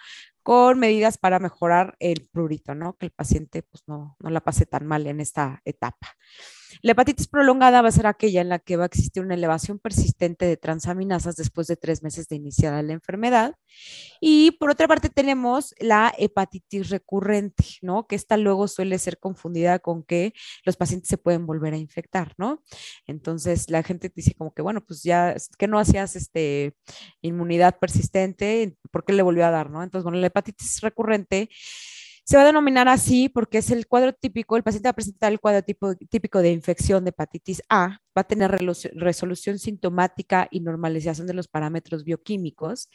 con 0.42 0.78
medidas 0.78 1.18
para 1.18 1.38
mejorar 1.38 1.96
el 2.00 2.28
prurito, 2.33 2.74
¿no? 2.74 2.96
Que 2.96 3.07
el 3.07 3.12
paciente 3.12 3.62
pues, 3.62 3.85
no, 3.87 4.16
no 4.18 4.31
la 4.31 4.40
pase 4.40 4.66
tan 4.66 4.87
mal 4.87 5.07
en 5.07 5.20
esta 5.20 5.61
etapa. 5.64 6.16
La 6.81 6.93
hepatitis 6.93 7.29
prolongada 7.29 7.83
va 7.83 7.89
a 7.89 7.93
ser 7.93 8.07
aquella 8.07 8.41
en 8.41 8.49
la 8.49 8.59
que 8.59 8.77
va 8.77 8.85
a 8.85 8.87
existir 8.87 9.23
una 9.23 9.35
elevación 9.35 9.79
persistente 9.79 10.47
de 10.47 10.57
transaminasas 10.57 11.37
después 11.37 11.67
de 11.67 11.77
tres 11.77 12.03
meses 12.03 12.29
de 12.29 12.37
iniciada 12.37 12.83
la 12.83 12.93
enfermedad. 12.93 13.55
Y 14.21 14.53
por 14.53 14.71
otra 14.71 14.89
parte 14.89 15.09
tenemos 15.09 15.75
la 15.79 16.13
hepatitis 16.17 16.91
recurrente, 16.91 17.65
¿no? 17.83 18.07
Que 18.07 18.17
esta 18.17 18.37
luego 18.37 18.69
suele 18.69 18.99
ser 18.99 19.19
confundida 19.19 19.79
con 19.79 20.03
que 20.03 20.33
los 20.65 20.77
pacientes 20.77 21.09
se 21.09 21.19
pueden 21.19 21.47
volver 21.47 21.75
a 21.75 21.79
infectar, 21.79 22.35
¿no? 22.39 22.63
Entonces 23.07 23.71
la 23.71 23.83
gente 23.83 24.11
dice 24.15 24.35
como 24.35 24.55
que, 24.55 24.63
bueno, 24.63 24.85
pues 24.85 25.03
ya, 25.03 25.35
que 25.59 25.69
no 25.69 25.79
hacías 25.79 26.17
este, 26.17 26.75
inmunidad 27.21 27.79
persistente? 27.79 28.77
¿Por 28.91 29.05
qué 29.05 29.13
le 29.13 29.23
volvió 29.23 29.47
a 29.47 29.51
dar, 29.51 29.71
no? 29.71 29.83
Entonces, 29.83 30.05
bueno, 30.05 30.19
la 30.19 30.27
hepatitis 30.27 30.81
recurrente 30.81 31.49
se 32.33 32.38
va 32.38 32.45
a 32.45 32.47
denominar 32.47 32.88
así 32.88 33.29
porque 33.29 33.59
es 33.59 33.71
el 33.71 33.87
cuadro 33.87 34.14
típico, 34.14 34.57
el 34.57 34.62
paciente 34.62 34.87
va 34.87 34.92
a 34.92 34.95
presentar 34.95 35.31
el 35.33 35.38
cuadro 35.38 35.62
típico 35.62 36.40
de 36.40 36.51
infección 36.51 37.05
de 37.05 37.11
hepatitis 37.11 37.62
A, 37.68 37.99
va 38.16 38.23
a 38.23 38.25
tener 38.25 38.59
resolución 38.95 39.59
sintomática 39.59 40.49
y 40.51 40.61
normalización 40.61 41.27
de 41.27 41.35
los 41.35 41.47
parámetros 41.47 42.05
bioquímicos 42.05 42.88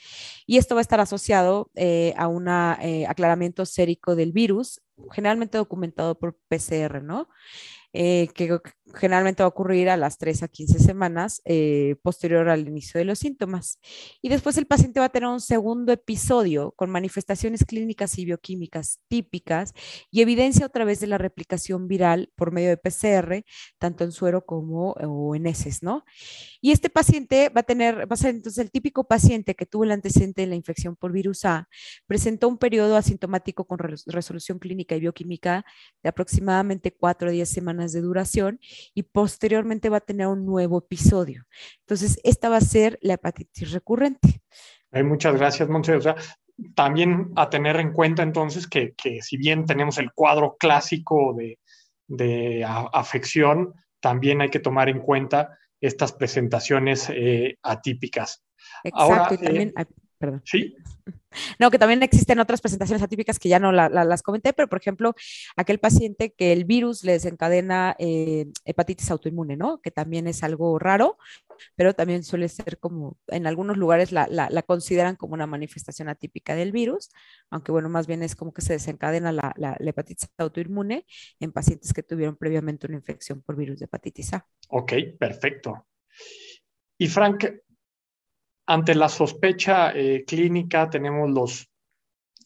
y 0.47 0.57
esto 0.57 0.73
va 0.73 0.81
a 0.81 0.87
estar 0.87 0.99
asociado 0.99 1.69
eh, 1.75 2.15
a 2.17 2.27
un 2.27 2.47
eh, 2.47 3.05
aclaramiento 3.07 3.67
sérico 3.67 4.15
del 4.15 4.31
virus, 4.31 4.81
generalmente 5.11 5.59
documentado 5.59 6.17
por 6.17 6.35
PCR, 6.49 7.03
¿no? 7.03 7.29
Eh, 7.93 8.27
que 8.35 8.59
generalmente 8.95 9.43
va 9.43 9.45
a 9.45 9.49
ocurrir 9.49 9.89
a 9.89 9.97
las 9.97 10.17
3 10.17 10.43
a 10.43 10.47
15 10.47 10.79
semanas 10.79 11.41
eh, 11.45 11.95
posterior 12.01 12.49
al 12.49 12.67
inicio 12.67 12.99
de 12.99 13.05
los 13.05 13.19
síntomas. 13.19 13.79
Y 14.21 14.29
después 14.29 14.57
el 14.57 14.65
paciente 14.65 14.99
va 14.99 15.07
a 15.07 15.09
tener 15.09 15.29
un 15.29 15.41
segundo 15.41 15.91
episodio 15.91 16.73
con 16.75 16.89
manifestaciones 16.89 17.65
clínicas 17.65 18.17
y 18.17 18.25
bioquímicas 18.25 18.99
típicas 19.07 19.73
y 20.11 20.21
evidencia 20.21 20.65
otra 20.65 20.85
vez 20.85 20.99
de 20.99 21.07
la 21.07 21.17
replicación 21.17 21.87
viral 21.87 22.31
por 22.35 22.51
medio 22.51 22.69
de 22.69 22.77
PCR, 22.77 23.43
tanto 23.77 24.03
en 24.03 24.11
suero 24.11 24.45
como 24.45 24.91
o 24.91 25.35
en 25.35 25.47
heces, 25.47 25.83
¿no? 25.83 26.03
Y 26.61 26.71
este 26.71 26.89
paciente 26.89 27.49
va 27.49 27.61
a 27.61 27.63
tener, 27.63 27.99
va 28.09 28.13
a 28.13 28.17
ser 28.17 28.35
entonces 28.35 28.63
el 28.63 28.71
típico 28.71 29.05
paciente 29.05 29.55
que 29.55 29.65
tuvo 29.65 29.83
el 29.83 29.91
antecedente 29.91 30.41
de 30.41 30.47
la 30.47 30.55
infección 30.55 30.95
por 30.95 31.11
virus 31.11 31.45
A, 31.45 31.67
presentó 32.05 32.47
un 32.47 32.57
periodo 32.57 32.95
asintomático 32.95 33.65
con 33.65 33.79
resolución 33.79 34.59
clínica 34.59 34.95
y 34.95 34.99
bioquímica 35.01 35.65
de 36.03 36.09
aproximadamente 36.09 36.91
4 36.91 37.29
a 37.29 37.31
10 37.31 37.49
semanas 37.49 37.76
de 37.85 38.01
duración 38.01 38.59
y 38.93 39.03
posteriormente 39.03 39.89
va 39.89 39.97
a 39.97 40.01
tener 40.01 40.27
un 40.27 40.45
nuevo 40.45 40.79
episodio. 40.79 41.45
Entonces, 41.81 42.19
esta 42.23 42.49
va 42.49 42.57
a 42.57 42.61
ser 42.61 42.97
la 43.01 43.13
hepatitis 43.13 43.71
recurrente. 43.71 44.41
muchas 44.91 45.35
gracias, 45.35 45.69
Monse. 45.69 45.95
O 45.95 46.01
sea, 46.01 46.15
también 46.75 47.31
a 47.35 47.49
tener 47.49 47.79
en 47.79 47.93
cuenta 47.93 48.23
entonces 48.23 48.67
que, 48.67 48.93
si 49.21 49.37
bien 49.37 49.65
tenemos 49.65 49.97
el 49.97 50.11
cuadro 50.11 50.57
clásico 50.59 51.33
de, 51.37 51.59
de 52.07 52.65
afección, 52.65 53.73
también 53.99 54.41
hay 54.41 54.49
que 54.49 54.59
tomar 54.59 54.89
en 54.89 54.99
cuenta 54.99 55.57
estas 55.79 56.13
presentaciones 56.13 57.09
eh, 57.09 57.57
atípicas. 57.61 58.43
Exacto, 58.83 59.35
y 59.35 59.37
también, 59.37 59.73
eh, 59.77 59.85
perdón. 60.17 60.41
Sí. 60.45 60.75
No, 61.59 61.69
que 61.69 61.77
también 61.77 62.01
existen 62.01 62.39
otras 62.39 62.61
presentaciones 62.61 63.03
atípicas 63.03 63.37
que 63.37 63.49
ya 63.49 63.59
no 63.59 63.71
las 63.71 64.23
comenté, 64.23 64.53
pero 64.53 64.67
por 64.67 64.79
ejemplo, 64.79 65.13
aquel 65.55 65.79
paciente 65.79 66.33
que 66.33 66.51
el 66.51 66.65
virus 66.65 67.03
le 67.03 67.11
desencadena 67.11 67.95
eh, 67.99 68.47
hepatitis 68.65 69.11
autoinmune, 69.11 69.55
¿no? 69.55 69.79
Que 69.81 69.91
también 69.91 70.27
es 70.27 70.43
algo 70.43 70.79
raro, 70.79 71.17
pero 71.75 71.93
también 71.93 72.23
suele 72.23 72.49
ser 72.49 72.79
como, 72.79 73.17
en 73.27 73.45
algunos 73.45 73.77
lugares 73.77 74.11
la, 74.11 74.27
la, 74.27 74.61
consideran 74.63 75.15
como 75.15 75.33
una 75.35 75.45
manifestación 75.45 76.09
atípica 76.09 76.55
del 76.55 76.71
virus, 76.71 77.09
aunque 77.49 77.71
bueno, 77.71 77.89
más 77.89 78.07
bien 78.07 78.23
es 78.23 78.35
como 78.35 78.53
que 78.53 78.61
se 78.61 78.73
desencadena 78.73 79.31
la, 79.31 79.53
la 79.57 79.77
hepatitis 79.79 80.29
autoinmune 80.37 81.05
en 81.39 81.51
pacientes 81.51 81.93
que 81.93 82.03
tuvieron 82.03 82.35
previamente 82.35 82.87
una 82.87 82.95
infección 82.95 83.41
por 83.41 83.55
virus 83.55 83.79
de 83.79 83.85
hepatitis 83.85 84.33
A. 84.33 84.47
Ok, 84.69 84.93
perfecto. 85.19 85.87
Y 86.97 87.07
Frank, 87.07 87.45
ante 88.67 88.95
la 88.95 89.09
sospecha 89.09 89.91
eh, 89.95 90.25
clínica 90.25 90.89
tenemos 90.89 91.29
los, 91.31 91.69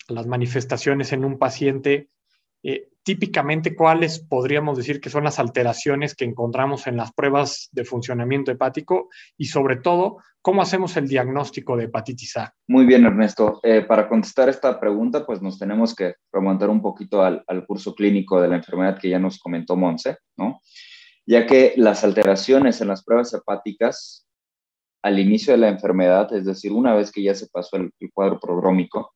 las 0.08 0.28
manifestaciones 0.28 1.12
en 1.14 1.26
un 1.26 1.40
paciente. 1.40 2.10
Eh, 2.64 2.90
típicamente, 3.04 3.76
¿cuáles 3.76 4.20
podríamos 4.20 4.78
decir 4.78 5.02
que 5.02 5.10
son 5.10 5.24
las 5.24 5.40
alteraciones 5.40 6.14
que 6.16 6.26
encontramos 6.26 6.86
en 6.86 6.98
las 6.98 7.12
pruebas 7.12 7.70
de 7.72 7.86
funcionamiento 7.86 8.52
hepático? 8.52 9.10
Y 9.36 9.46
sobre 9.46 9.78
todo, 9.78 10.18
¿cómo 10.44 10.62
hacemos 10.62 10.96
el 10.96 11.08
diagnóstico 11.08 11.76
de 11.76 11.86
hepatitis 11.86 12.38
A? 12.38 12.54
Muy 12.68 12.86
bien, 12.86 13.04
Ernesto. 13.04 13.60
Eh, 13.64 13.82
para 13.82 14.08
contestar 14.08 14.48
esta 14.48 14.80
pregunta, 14.80 15.26
pues 15.26 15.42
nos 15.42 15.58
tenemos 15.58 15.96
que 15.96 16.16
remontar 16.32 16.70
un 16.70 16.84
poquito 16.84 17.24
al, 17.24 17.44
al 17.48 17.66
curso 17.66 17.96
clínico 17.96 18.40
de 18.40 18.48
la 18.48 18.58
enfermedad 18.58 19.00
que 19.00 19.10
ya 19.10 19.18
nos 19.18 19.40
comentó 19.40 19.76
Monse, 19.76 20.18
¿no? 20.38 20.62
Ya 21.26 21.48
que 21.48 21.74
las 21.78 22.04
alteraciones 22.04 22.80
en 22.82 22.90
las 22.90 23.04
pruebas 23.04 23.34
hepáticas 23.34 24.28
al 25.02 25.20
inicio 25.20 25.54
de 25.54 25.60
la 25.60 25.70
enfermedad, 25.70 26.34
es 26.34 26.46
decir, 26.46 26.72
una 26.72 26.94
vez 26.96 27.12
que 27.12 27.24
ya 27.24 27.36
se 27.36 27.48
pasó 27.48 27.78
el, 27.78 27.92
cuadro 28.14 28.40
prodrómico, 28.40 29.14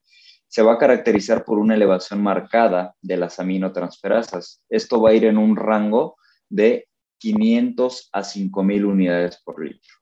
se 0.48 0.62
va 0.62 0.74
a 0.74 0.78
caracterizar 0.78 1.44
por 1.44 1.60
una 1.60 1.76
elevación 1.76 2.22
marcada 2.22 2.94
de 3.02 3.18
las 3.18 3.40
aminotransferasas. 3.40 4.64
Esto 4.70 5.02
va 5.02 5.10
a 5.10 5.14
ir 5.14 5.26
en 5.26 5.38
un 5.38 5.56
rango 5.56 6.18
de 6.50 6.88
500 7.20 8.10
a 8.14 8.24
5000 8.24 8.86
unidades 8.86 9.42
por 9.44 9.64
litro. 9.64 9.94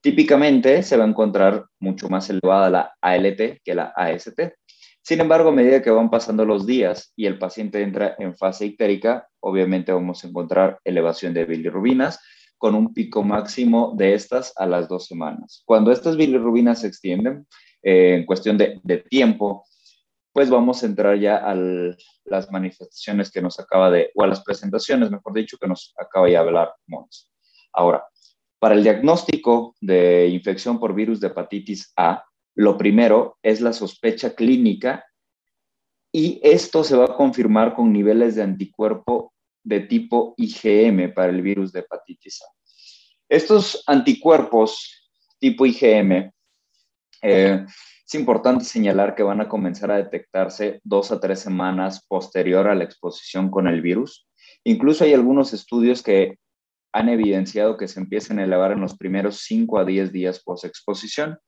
Típicamente 0.00 0.82
se 0.82 0.96
va 0.96 1.04
a 1.04 1.08
encontrar 1.08 1.66
mucho 1.80 2.08
más 2.08 2.30
elevada 2.30 2.70
la 2.70 2.94
ALT 3.00 3.60
que 3.64 3.74
la 3.74 3.92
AST. 3.96 4.40
Sin 5.02 5.20
embargo, 5.20 5.48
a 5.48 5.52
medida 5.52 5.82
que 5.82 5.90
van 5.90 6.10
pasando 6.10 6.44
los 6.44 6.66
días 6.66 7.12
y 7.16 7.26
el 7.26 7.38
paciente 7.38 7.82
entra 7.82 8.14
en 8.18 8.36
fase 8.36 8.66
ictérica, 8.66 9.28
obviamente 9.40 9.92
vamos 9.92 10.22
a 10.22 10.28
encontrar 10.28 10.78
elevación 10.84 11.34
de 11.34 11.46
bilirrubinas, 11.46 12.20
con 12.58 12.74
un 12.74 12.92
pico 12.92 13.22
máximo 13.22 13.94
de 13.96 14.14
estas 14.14 14.52
a 14.56 14.66
las 14.66 14.88
dos 14.88 15.06
semanas. 15.06 15.62
Cuando 15.64 15.92
estas 15.92 16.16
bilirrubinas 16.16 16.80
se 16.80 16.88
extienden 16.88 17.46
eh, 17.82 18.16
en 18.16 18.26
cuestión 18.26 18.58
de, 18.58 19.04
tiempo, 19.08 19.64
pues 20.32 20.50
vamos 20.50 20.82
a 20.82 20.86
entrar 20.86 21.18
ya 21.18 21.36
a 21.36 21.54
las 22.24 22.50
manifestaciones 22.50 23.30
que 23.30 23.40
nos 23.40 23.58
acaba 23.58 23.90
de, 23.90 24.10
o 24.14 24.22
a 24.22 24.26
las 24.26 24.42
presentaciones, 24.42 25.10
mejor 25.10 25.32
dicho, 25.32 25.56
que 25.56 25.68
nos 25.68 25.94
acaba 25.96 26.26
de 26.26 26.36
hablar 26.36 26.74
Mons. 26.86 27.30
Ahora, 27.72 28.04
para 28.58 28.74
el 28.74 28.82
diagnóstico 28.82 29.76
de 29.80 30.28
infección 30.28 30.80
por 30.80 30.94
virus 30.94 31.20
de 31.20 31.28
hepatitis 31.28 31.92
A, 31.96 32.24
lo 32.56 32.76
primero 32.76 33.38
es 33.42 33.60
la 33.60 33.72
sospecha 33.72 34.34
clínica 34.34 35.04
y 36.12 36.40
esto 36.42 36.82
se 36.82 36.96
va 36.96 37.04
a 37.04 37.14
confirmar 37.14 37.74
con 37.74 37.92
niveles 37.92 38.34
de 38.34 38.42
anticuerpo 38.42 39.32
de 39.68 39.80
tipo 39.80 40.34
IgM 40.38 41.12
para 41.12 41.30
el 41.30 41.42
virus 41.42 41.72
de 41.72 41.80
hepatitis 41.80 42.40
A. 42.42 42.46
Estos 43.28 43.82
anticuerpos 43.86 45.10
tipo 45.38 45.66
IgM, 45.66 46.32
eh, 47.22 47.66
es 48.06 48.14
importante 48.14 48.64
señalar 48.64 49.14
que 49.14 49.22
van 49.22 49.42
a 49.42 49.48
comenzar 49.48 49.90
a 49.90 49.98
detectarse 49.98 50.80
dos 50.82 51.12
a 51.12 51.20
tres 51.20 51.40
semanas 51.40 52.06
posterior 52.08 52.66
a 52.66 52.74
la 52.74 52.84
exposición 52.84 53.50
con 53.50 53.68
el 53.68 53.82
virus. 53.82 54.26
Incluso 54.64 55.04
hay 55.04 55.12
algunos 55.12 55.52
estudios 55.52 56.02
que 56.02 56.38
han 56.94 57.10
evidenciado 57.10 57.76
que 57.76 57.88
se 57.88 58.00
empiezan 58.00 58.38
a 58.38 58.44
elevar 58.44 58.72
en 58.72 58.80
los 58.80 58.96
primeros 58.96 59.42
5 59.42 59.78
a 59.78 59.84
10 59.84 60.10
días 60.10 60.42
post-exposición. 60.42 61.38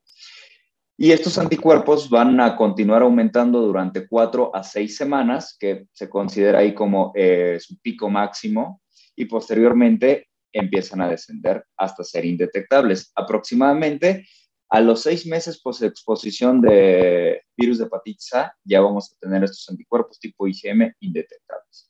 Y 1.03 1.11
estos 1.11 1.39
anticuerpos 1.39 2.11
van 2.11 2.39
a 2.39 2.55
continuar 2.55 3.01
aumentando 3.01 3.59
durante 3.59 4.07
cuatro 4.07 4.55
a 4.55 4.61
seis 4.61 4.95
semanas, 4.95 5.57
que 5.59 5.87
se 5.91 6.07
considera 6.07 6.59
ahí 6.59 6.75
como 6.75 7.11
eh, 7.15 7.57
su 7.59 7.81
pico 7.81 8.07
máximo, 8.07 8.83
y 9.15 9.25
posteriormente 9.25 10.29
empiezan 10.53 11.01
a 11.01 11.09
descender 11.09 11.65
hasta 11.75 12.03
ser 12.03 12.23
indetectables. 12.25 13.11
Aproximadamente 13.15 14.27
a 14.69 14.79
los 14.79 15.01
seis 15.01 15.25
meses 15.25 15.59
post-exposición 15.59 16.61
de 16.61 17.41
virus 17.57 17.79
de 17.79 17.85
hepatitis 17.85 18.33
A, 18.35 18.53
ya 18.63 18.79
vamos 18.81 19.11
a 19.11 19.15
tener 19.19 19.43
estos 19.43 19.67
anticuerpos 19.69 20.19
tipo 20.19 20.47
IgM 20.47 20.93
indetectables. 20.99 21.89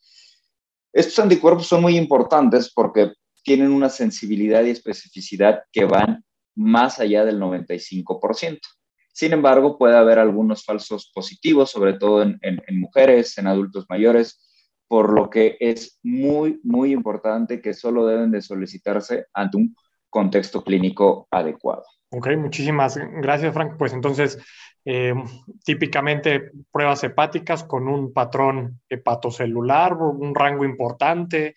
Estos 0.94 1.20
anticuerpos 1.20 1.68
son 1.68 1.82
muy 1.82 1.98
importantes 1.98 2.72
porque 2.74 3.12
tienen 3.44 3.74
una 3.74 3.90
sensibilidad 3.90 4.64
y 4.64 4.70
especificidad 4.70 5.64
que 5.70 5.84
van 5.84 6.24
más 6.56 7.02
allá 7.02 7.26
del 7.26 7.42
95%. 7.42 8.58
Sin 9.12 9.34
embargo, 9.34 9.78
puede 9.78 9.98
haber 9.98 10.20
algunos 10.20 10.64
falsos 10.64 11.12
positivos, 11.14 11.72
sobre 11.72 11.94
todo 11.94 12.22
en, 12.22 12.40
mujeres, 12.72 13.38
en 13.38 13.48
adultos 13.48 13.86
mayores, 13.90 14.48
por 14.88 15.14
lo 15.14 15.30
que 15.30 15.58
es 15.60 16.00
muy, 16.04 16.60
muy 16.64 16.92
importante 16.92 17.62
que 17.62 17.74
solo 17.74 18.06
deben 18.06 18.32
de 18.32 18.42
solicitarse 18.42 19.26
ante 19.34 19.58
un 19.58 19.76
contexto 20.10 20.64
clínico 20.64 21.28
adecuado. 21.32 21.84
Ok, 22.10 22.30
muchísimas 22.38 22.98
gracias, 22.98 23.54
Frank. 23.54 23.78
Pues 23.78 23.94
entonces, 23.94 24.38
eh, 24.84 25.14
típicamente 25.64 26.52
pruebas 26.72 27.04
hepáticas 27.04 27.64
con 27.64 27.88
un 27.88 28.12
patrón 28.12 28.82
hepatocelular, 28.90 29.94
un 29.94 30.34
rango 30.34 30.66
importante 30.66 31.56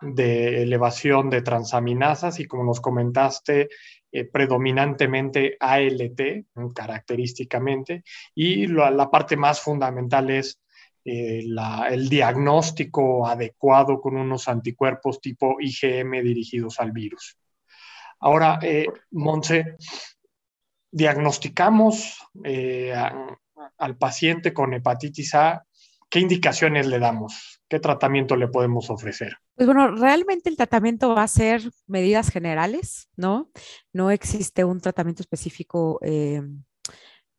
de 0.00 0.62
elevación 0.62 1.30
de 1.30 1.42
transaminasas 1.42 2.38
y 2.38 2.46
como 2.46 2.64
nos 2.64 2.80
comentaste, 2.80 3.68
eh, 4.12 4.24
predominantemente 4.24 5.56
ALT, 5.58 6.46
característicamente, 6.74 8.02
y 8.34 8.66
la 8.66 9.10
parte 9.10 9.36
más 9.36 9.60
fundamental 9.60 10.30
es 10.30 10.60
eh, 11.08 11.44
el 11.88 12.08
diagnóstico 12.08 13.28
adecuado 13.28 14.00
con 14.00 14.16
unos 14.16 14.48
anticuerpos 14.48 15.20
tipo 15.20 15.56
IgM 15.60 16.20
dirigidos 16.20 16.80
al 16.80 16.90
virus. 16.90 17.38
Ahora, 18.18 18.58
eh, 18.60 18.88
Monse, 19.12 19.76
diagnosticamos 20.90 22.18
eh, 22.42 22.92
al 23.78 23.96
paciente 23.98 24.52
con 24.52 24.74
hepatitis 24.74 25.34
A, 25.36 25.64
¿qué 26.10 26.18
indicaciones 26.18 26.88
le 26.88 26.98
damos? 26.98 27.55
¿Qué 27.68 27.80
tratamiento 27.80 28.36
le 28.36 28.48
podemos 28.48 28.90
ofrecer? 28.90 29.38
Pues 29.56 29.66
bueno, 29.66 29.88
realmente 29.96 30.48
el 30.48 30.56
tratamiento 30.56 31.14
va 31.14 31.24
a 31.24 31.28
ser 31.28 31.62
medidas 31.86 32.30
generales, 32.30 33.08
¿no? 33.16 33.50
No 33.92 34.10
existe 34.10 34.64
un 34.64 34.80
tratamiento 34.80 35.22
específico 35.22 35.98
eh, 36.02 36.42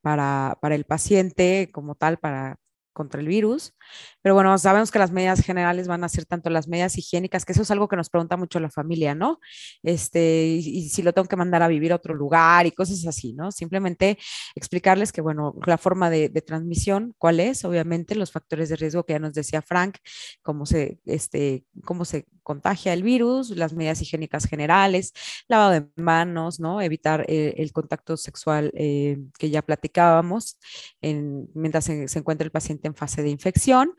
para, 0.02 0.58
para, 0.62 0.76
el 0.76 0.84
paciente 0.84 1.70
como 1.72 1.96
tal, 1.96 2.18
para 2.18 2.58
contra 2.98 3.22
el 3.22 3.28
virus. 3.28 3.76
Pero 4.24 4.34
bueno, 4.34 4.58
sabemos 4.58 4.90
que 4.90 4.98
las 4.98 5.12
medidas 5.12 5.42
generales 5.42 5.88
van 5.88 6.04
a 6.04 6.10
ser 6.10 6.26
tanto 6.26 6.50
las 6.50 6.68
medidas 6.68 6.98
higiénicas, 6.98 7.46
que 7.46 7.52
eso 7.52 7.62
es 7.62 7.70
algo 7.70 7.88
que 7.88 7.96
nos 7.96 8.10
pregunta 8.10 8.38
mucho 8.38 8.60
la 8.60 8.72
familia, 8.72 9.14
¿no? 9.14 9.40
Este, 9.84 10.48
y, 10.48 10.90
si 10.90 11.04
lo 11.04 11.14
tengo 11.14 11.28
que 11.28 11.36
mandar 11.36 11.62
a 11.62 11.68
vivir 11.68 11.92
a 11.92 11.96
otro 11.98 12.16
lugar 12.16 12.66
y 12.66 12.72
cosas 12.72 13.06
así, 13.06 13.34
¿no? 13.34 13.52
Simplemente 13.52 14.18
explicarles 14.56 15.12
que, 15.12 15.22
bueno, 15.22 15.54
la 15.68 15.78
forma 15.78 16.10
de, 16.10 16.30
transmisión, 16.42 17.14
¿cuál 17.18 17.40
es? 17.40 17.66
Obviamente 17.66 18.16
los 18.16 18.32
factores 18.32 18.70
de 18.70 18.78
riesgo 18.78 19.04
que 19.04 19.14
ya 19.14 19.20
nos 19.20 19.34
decía 19.34 19.62
Frank, 19.62 19.98
cómo 20.42 20.66
se, 20.66 21.00
este, 21.06 21.66
cómo 21.84 22.04
se 22.06 22.26
contagia 22.48 22.94
el 22.94 23.04
virus, 23.04 23.50
las 23.50 23.74
medidas 23.74 24.02
higiénicas 24.02 24.46
generales, 24.46 25.12
lavado 25.50 25.72
de 25.72 25.88
manos, 26.02 26.62
¿no? 26.62 26.80
Evitar 26.80 27.26
eh, 27.28 27.56
el 27.58 27.74
contacto 27.74 28.16
sexual 28.16 28.72
eh, 28.74 29.18
que 29.38 29.50
ya 29.50 29.62
platicábamos 29.62 30.58
en, 31.02 31.50
mientras 31.54 31.84
se, 31.84 32.08
se 32.08 32.20
encuentra 32.20 32.46
el 32.46 32.52
paciente 32.52 32.88
en 32.88 32.96
fase 32.96 33.22
de 33.22 33.32
infección 33.32 33.96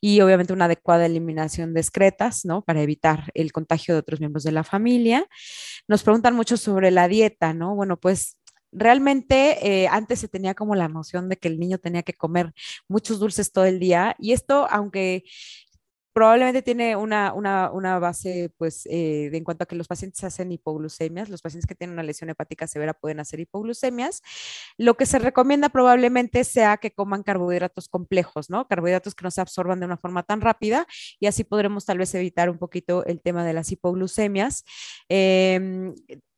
y 0.00 0.20
obviamente 0.20 0.52
una 0.52 0.64
adecuada 0.64 1.06
eliminación 1.06 1.74
de 1.74 1.80
excretas, 1.80 2.44
¿no? 2.44 2.62
Para 2.62 2.82
evitar 2.82 3.30
el 3.34 3.52
contagio 3.52 3.94
de 3.94 4.00
otros 4.00 4.18
miembros 4.18 4.42
de 4.42 4.50
la 4.50 4.64
familia. 4.64 5.28
Nos 5.86 6.02
preguntan 6.02 6.34
mucho 6.34 6.56
sobre 6.56 6.90
la 6.90 7.06
dieta, 7.06 7.54
¿no? 7.54 7.76
Bueno, 7.76 8.00
pues 8.00 8.36
realmente 8.72 9.58
eh, 9.62 9.86
antes 9.86 10.18
se 10.18 10.28
tenía 10.28 10.54
como 10.54 10.74
la 10.74 10.88
noción 10.88 11.28
de 11.28 11.36
que 11.36 11.46
el 11.46 11.60
niño 11.60 11.78
tenía 11.78 12.02
que 12.02 12.14
comer 12.14 12.52
muchos 12.88 13.20
dulces 13.20 13.52
todo 13.52 13.66
el 13.66 13.78
día 13.78 14.16
y 14.18 14.32
esto, 14.32 14.66
aunque 14.70 15.22
probablemente 16.12 16.62
tiene 16.62 16.96
una, 16.96 17.32
una, 17.32 17.70
una 17.70 17.98
base, 17.98 18.52
pues, 18.58 18.86
eh, 18.86 19.30
en 19.32 19.44
cuanto 19.44 19.64
a 19.64 19.66
que 19.66 19.76
los 19.76 19.88
pacientes 19.88 20.22
hacen 20.24 20.52
hipoglucemias, 20.52 21.28
los 21.28 21.42
pacientes 21.42 21.66
que 21.66 21.74
tienen 21.74 21.94
una 21.94 22.02
lesión 22.02 22.30
hepática 22.30 22.66
severa 22.66 22.94
pueden 22.94 23.20
hacer 23.20 23.40
hipoglucemias. 23.40 24.22
Lo 24.76 24.94
que 24.96 25.06
se 25.06 25.18
recomienda 25.18 25.68
probablemente 25.70 26.44
sea 26.44 26.76
que 26.76 26.92
coman 26.92 27.22
carbohidratos 27.22 27.88
complejos, 27.88 28.50
¿no? 28.50 28.68
Carbohidratos 28.68 29.14
que 29.14 29.24
no 29.24 29.30
se 29.30 29.40
absorban 29.40 29.80
de 29.80 29.86
una 29.86 29.96
forma 29.96 30.22
tan 30.22 30.40
rápida 30.40 30.86
y 31.18 31.26
así 31.26 31.44
podremos 31.44 31.86
tal 31.86 31.98
vez 31.98 32.14
evitar 32.14 32.50
un 32.50 32.58
poquito 32.58 33.04
el 33.06 33.20
tema 33.20 33.44
de 33.44 33.52
las 33.54 33.70
hipoglucemias. 33.72 34.64
Eh, 35.08 35.92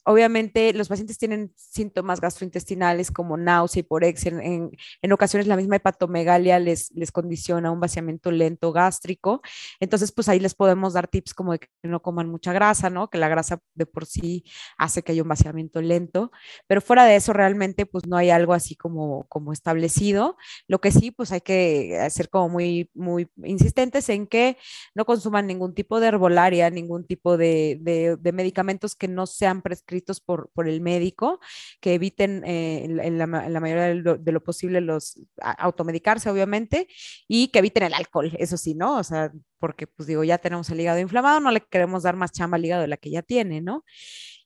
Obviamente 0.07 0.75
los 0.75 0.89
pacientes 0.89 1.17
tienen 1.17 1.53
síntomas 1.57 2.21
gastrointestinales 2.21 3.11
como 3.11 3.39
náusea, 3.39 3.81
hiporexia, 3.81 4.33
en, 4.33 4.71
en, 5.01 5.13
ocasiones 5.13 5.47
la 5.47 5.57
misma 5.57 5.77
hepatomegalia 5.77 6.59
les, 6.59 6.91
les 6.93 7.11
condiciona 7.11 7.71
un 7.71 7.81
vaciamiento 7.81 8.31
lento 8.31 8.71
gástrico, 8.71 9.41
entonces 9.81 10.13
pues 10.13 10.29
ahí 10.29 10.41
les 10.41 10.55
podemos 10.55 10.93
dar 10.93 11.09
tips 11.09 11.33
como 11.33 11.53
de 11.53 11.61
que 11.61 11.69
no 11.85 12.03
coman 12.03 12.29
mucha 12.29 12.53
grasa, 12.53 12.91
¿no? 12.91 13.09
Que 13.09 13.17
la 13.17 13.29
grasa 13.29 13.61
de 13.75 13.87
por 13.87 14.05
sí 14.05 14.45
hace 14.77 15.03
que 15.03 15.13
haya 15.13 15.23
un 15.23 15.29
vaciamiento 15.29 15.81
lento, 15.81 16.31
pero 16.67 16.83
fuera 16.83 17.07
de 17.07 17.17
eso 17.17 17.33
realmente 17.33 17.87
pues 17.87 18.07
no 18.07 18.19
hay 18.19 18.29
algo 18.29 18.53
así 18.53 18.77
como, 18.77 19.25
como 19.29 19.55
establecido, 19.55 20.37
lo 20.69 20.83
que 20.83 20.91
sí 20.91 21.13
pues 21.13 21.33
hay 21.33 21.41
que 21.41 22.07
ser 22.11 22.29
como 22.29 22.51
muy, 22.51 22.91
muy 22.93 23.27
insistentes 23.43 24.11
en 24.11 24.27
que 24.27 24.59
no 24.95 25.07
consuman 25.07 25.47
ningún 25.47 25.75
tipo 25.75 25.99
de 25.99 26.09
herbolaria, 26.09 26.69
ningún 26.69 27.07
tipo 27.07 27.39
de, 27.39 27.79
de, 27.81 28.17
de 28.19 28.33
medicamentos 28.33 28.95
que 28.95 29.09
no 29.09 29.27
sean 29.27 29.63
prescritos 29.63 29.94
por, 30.21 30.51
por 30.55 30.69
el 30.69 30.81
médico, 30.81 31.41
que 31.81 31.95
eviten 31.95 32.43
eh, 32.45 32.85
en, 32.85 33.19
la, 33.19 33.27
mayoría 33.27 34.17
de 34.19 34.33
lo, 34.33 34.43
posible 34.43 34.81
los 34.81 35.21
automedicarse, 35.41 36.31
obviamente, 36.31 36.89
y 37.29 37.49
que 37.49 37.61
eviten 37.61 37.85
el 37.85 37.95
alcohol, 37.95 38.33
eso 38.39 38.57
sí, 38.57 38.75
¿no? 38.75 38.99
O 38.99 39.05
sea, 39.05 39.33
porque 39.65 39.87
pues 39.87 40.07
digo, 40.07 40.23
ya 40.25 40.37
tenemos 40.37 40.69
el 40.69 40.79
hígado 40.79 40.99
inflamado, 40.99 41.41
no 41.41 41.51
le 41.51 41.63
queremos 41.63 42.03
dar 42.03 42.17
más 42.17 42.33
chamba 42.33 42.57
al 42.57 42.67
hígado 42.67 42.83
de 42.83 42.89
la 42.89 42.99
que 42.99 43.11
ya 43.11 43.23
tiene, 43.23 43.63
¿no? 43.63 43.83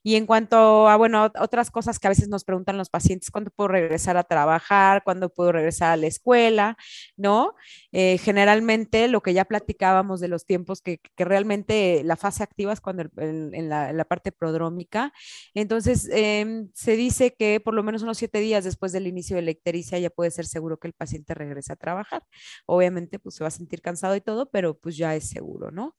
Y 0.01 0.15
en 0.15 0.25
cuanto 0.25 0.87
a, 0.87 0.95
bueno, 0.95 1.29
otras 1.39 1.71
cosas 1.71 1.99
que 1.99 2.07
a 2.07 2.09
veces 2.09 2.29
nos 2.29 2.45
preguntan 2.45 2.77
los 2.77 2.89
pacientes, 2.89 3.31
¿cuándo 3.31 3.51
puedo 3.51 3.67
regresar 3.67 4.15
a 4.15 4.23
trabajar? 4.23 5.03
¿Cuándo 5.03 5.29
puedo 5.29 5.51
regresar 5.51 5.91
a 5.91 5.97
la 5.97 6.07
escuela? 6.07 6.77
¿No? 7.17 7.53
Eh, 7.91 8.17
generalmente 8.17 9.07
lo 9.09 9.21
que 9.21 9.33
ya 9.33 9.43
platicábamos 9.45 10.21
de 10.21 10.29
los 10.29 10.45
tiempos, 10.45 10.81
que, 10.81 11.01
que 11.15 11.25
realmente 11.25 12.01
la 12.05 12.15
fase 12.15 12.43
activa 12.43 12.71
es 12.71 12.79
cuando 12.79 13.03
en, 13.17 13.69
la, 13.69 14.05
parte 14.05 14.31
prodrómica. 14.31 15.11
Entonces, 15.53 16.09
em, 16.11 16.69
se 16.73 16.95
dice 16.95 17.35
que 17.37 17.59
por 17.59 17.73
lo 17.73 17.83
menos 17.83 18.01
unos 18.01 18.17
siete 18.17 18.39
días 18.39 18.63
después 18.63 18.91
del 18.93 19.05
inicio 19.05 19.35
de 19.35 19.41
la 19.41 19.51
ictericia 19.51 19.99
ya 19.99 20.09
puede 20.09 20.31
ser 20.31 20.45
seguro 20.45 20.79
que 20.79 20.87
el 20.87 20.93
paciente 20.93 21.33
regrese 21.33 21.73
a 21.73 21.75
trabajar. 21.75 22.23
Obviamente, 22.65 23.19
pues 23.19 23.35
se 23.35 23.43
va 23.43 23.49
a 23.49 23.51
sentir 23.51 23.81
cansado 23.81 24.15
y 24.15 24.21
todo, 24.21 24.49
pero 24.49 24.79
pues 24.79 24.95
ya 24.95 25.08
es 25.15 25.29
seguro, 25.29 25.71
¿no? 25.71 25.95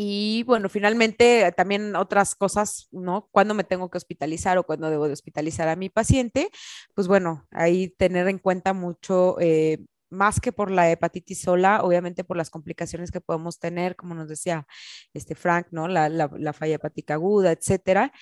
Y 0.00 0.44
bueno, 0.44 0.68
finalmente 0.68 1.52
también 1.56 1.96
otras 1.96 2.36
cosas, 2.36 2.86
¿no? 2.92 3.28
Cuando 3.32 3.52
me 3.54 3.64
tengo 3.64 3.90
que 3.90 3.98
hospitalizar 3.98 4.56
o 4.56 4.62
cuando 4.62 4.90
debo 4.90 5.08
de 5.08 5.12
hospitalizar 5.12 5.66
a 5.68 5.74
mi 5.74 5.88
paciente, 5.88 6.50
pues 6.94 7.08
bueno, 7.08 7.48
ahí 7.50 7.88
tener 7.88 8.28
en 8.28 8.38
cuenta 8.38 8.72
mucho 8.74 9.40
eh, 9.40 9.78
más 10.10 10.40
que 10.40 10.52
por 10.52 10.70
la 10.70 10.90
hepatitis 10.90 11.40
sola, 11.40 11.82
obviamente 11.82 12.24
por 12.24 12.36
las 12.36 12.50
complicaciones 12.50 13.10
que 13.10 13.20
podemos 13.20 13.58
tener, 13.58 13.96
como 13.96 14.14
nos 14.14 14.28
decía 14.28 14.66
este 15.12 15.34
Frank, 15.34 15.68
¿no? 15.70 15.88
La, 15.88 16.08
la, 16.08 16.52
falla 16.52 16.76
hepática 16.76 17.14
aguda, 17.14 17.52
etcétera. 17.52 18.12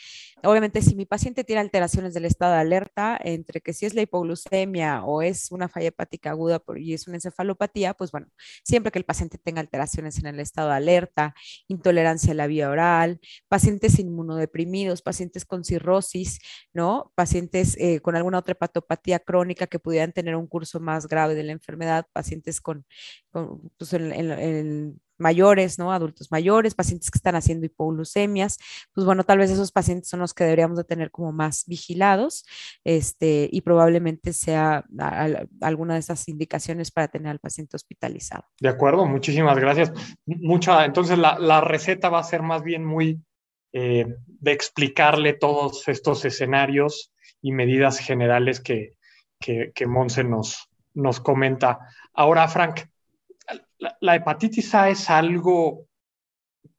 Obviamente, 0.43 0.83
si 0.83 0.95
mi 0.95 1.07
paciente 1.07 1.45
tiene 1.45 1.61
alteraciones 1.61 2.13
del 2.15 2.25
estado 2.25 2.55
de 2.55 2.61
alerta, 2.61 3.19
entre 3.23 3.61
que 3.61 3.73
si 3.73 3.87
es 3.87 3.95
la 3.95 4.03
hipoglucemia 4.03 5.05
o 5.05 5.23
es 5.23 5.51
una 5.53 5.69
falla 5.69 5.89
hepática 5.89 6.31
aguda 6.31 6.63
y 6.77 6.95
es 6.95 7.07
una 7.07 7.17
encefalopatía, 7.17 7.95
pues 7.95 8.11
bueno, 8.11 8.29
siempre 8.65 8.91
que 8.91 8.99
el 8.99 9.05
paciente 9.05 9.39
tenga 9.39 9.61
alteraciones 9.61 10.19
en 10.19 10.27
el 10.27 10.41
estado 10.41 10.71
de 10.71 10.77
alerta, 10.77 11.35
intolerancia 11.69 12.33
a 12.33 12.35
la 12.35 12.47
vía 12.47 12.69
oral, 12.69 13.21
pacientes 13.49 13.99
inmunodeprimidos, 13.99 15.03
pacientes 15.03 15.45
con 15.45 15.65
cirrosis, 15.65 16.41
¿no? 16.73 17.13
Pacientes 17.15 17.77
eh, 17.79 18.01
con 18.01 18.17
alguna 18.17 18.39
otra 18.39 18.53
hepatopatía 18.53 19.21
crónica 19.21 19.67
que 19.67 19.79
pudieran 19.79 20.13
tener 20.13 20.37
un 20.37 20.47
curso 20.47 20.81
más 20.81 21.07
grave 21.07 21.35
de 21.35 21.45
la 21.45 21.53
enfermedad 21.53 21.76
pacientes 22.13 22.61
con, 22.61 22.85
pues, 23.31 23.93
mayores, 25.19 25.79
¿no? 25.79 25.93
Adultos 25.93 26.31
mayores, 26.31 26.75
pacientes 26.75 27.11
que 27.11 27.19
están 27.19 27.37
haciendo 27.37 27.67
hipoglucemias, 27.67 28.59
pues 28.93 29.05
bueno, 29.05 29.25
tal 29.25 29.39
vez 29.39 29.51
esos 29.51 29.73
pacientes 29.73 30.09
son 30.09 30.21
los 30.21 30.35
que 30.35 30.45
deberíamos 30.45 30.77
de 30.77 30.85
tener 30.85 31.11
como 31.11 31.33
más 31.33 31.65
vigilados, 31.67 32.45
este, 32.85 33.49
y 33.51 33.61
probablemente 33.63 34.33
sea 34.33 34.85
alguna 35.61 35.95
de 35.95 36.01
esas 36.01 36.29
indicaciones 36.29 36.91
para 36.91 37.09
tener 37.09 37.29
al 37.29 37.39
paciente 37.39 37.77
hospitalizado. 37.77 38.45
De 38.61 38.69
acuerdo, 38.69 39.07
muchísimas 39.07 39.59
gracias. 39.59 39.93
Mucha, 40.27 40.85
entonces 40.85 41.19
la, 41.19 41.61
receta 41.61 42.11
va 42.11 42.21
a 42.21 42.25
ser 42.25 42.43
más 42.43 42.63
bien 42.63 42.85
muy 42.85 43.21
eh, 43.73 44.07
de 44.27 44.53
explicarle 44.53 45.33
todos 45.33 45.89
estos 45.89 46.25
escenarios 46.25 47.13
y 47.43 47.53
medidas 47.53 47.99
generales 47.99 48.61
que, 48.61 48.95
que, 49.41 49.73
que 49.75 49.87
Monse 49.87 50.23
nos, 50.23 50.69
nos 50.97 51.21
comenta. 51.21 51.79
Ahora, 52.15 52.49
Frank, 52.49 52.81
¿la, 54.01 54.17
hepatitis 54.17 54.75
A 54.75 54.89
es 54.89 55.09
algo 55.11 55.87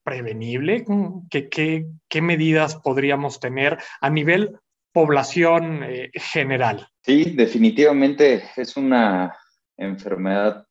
prevenible? 0.03 0.85
¿Qué, 1.29 2.21
medidas 2.21 2.75
podríamos 2.75 3.39
tener 3.39 3.77
a 4.01 4.09
nivel 4.09 4.59
población 4.91 5.83
eh, 5.83 6.09
general? 6.13 6.89
Sí, 7.03 7.35
definitivamente 7.35 8.43
es 8.55 8.75
una 8.75 9.37
enfermedad 9.77 10.65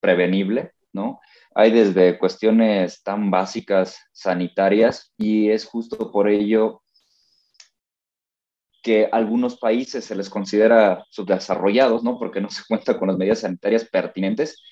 prevenible, 0.00 0.72
¿no? 0.92 1.20
Hay 1.54 1.72
desde 1.72 2.18
cuestiones 2.18 3.02
tan 3.02 3.30
básicas 3.30 3.98
sanitarias 4.12 5.12
y 5.16 5.50
es 5.50 5.64
justo 5.64 6.12
por 6.12 6.28
ello 6.28 6.82
que 8.82 9.08
algunos 9.10 9.58
países 9.58 10.04
se 10.04 10.14
les 10.14 10.30
considera 10.30 11.04
subdesarrollados, 11.10 12.02
¿no? 12.02 12.18
Porque 12.18 12.40
no 12.40 12.50
se 12.50 12.62
cuenta 12.68 12.98
con 12.98 13.08
las 13.08 13.18
medidas 13.18 13.40
sanitarias 13.40 13.84
pertinentes, 13.84 14.62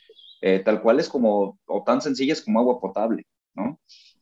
eh, 0.41 0.61
tal 0.61 0.83
cual 0.83 1.01
es 1.01 1.09
como, 1.09 1.59
o 1.67 1.85
tan 1.85 2.01
sencillas 2.01 2.43
como 2.43 2.61
agua 2.61 2.81
potable, 2.81 3.27
¿no? 3.55 3.79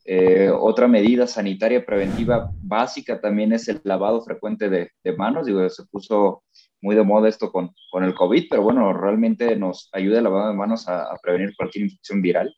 Eh, 0.09 0.49
otra 0.49 0.87
medida 0.87 1.27
sanitaria 1.27 1.85
preventiva 1.85 2.49
básica 2.61 3.19
también 3.19 3.51
es 3.51 3.67
el 3.67 3.81
lavado 3.83 4.21
frecuente 4.21 4.69
de, 4.69 4.89
manos. 5.17 5.45
Digo, 5.45 5.67
se 5.69 5.83
puso 5.83 6.43
muy 6.81 6.95
de 6.95 7.03
moda 7.03 7.27
esto 7.27 7.51
con, 7.51 7.71
con, 7.91 8.05
el 8.05 8.13
COVID, 8.13 8.45
pero 8.49 8.61
bueno, 8.63 8.93
realmente 8.93 9.57
nos 9.57 9.89
ayuda 9.91 10.19
el 10.19 10.23
lavado 10.23 10.47
de 10.47 10.55
manos 10.55 10.87
a, 10.87 11.13
prevenir 11.21 11.53
cualquier 11.57 11.85
infección 11.85 12.21
viral. 12.21 12.55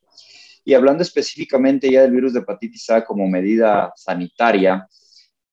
Y 0.64 0.74
hablando 0.74 1.02
específicamente 1.02 1.90
ya 1.90 2.02
del 2.02 2.12
virus 2.12 2.34
de 2.34 2.40
hepatitis 2.40 2.88
A 2.90 3.04
como 3.04 3.26
medida 3.26 3.92
sanitaria, 3.96 4.86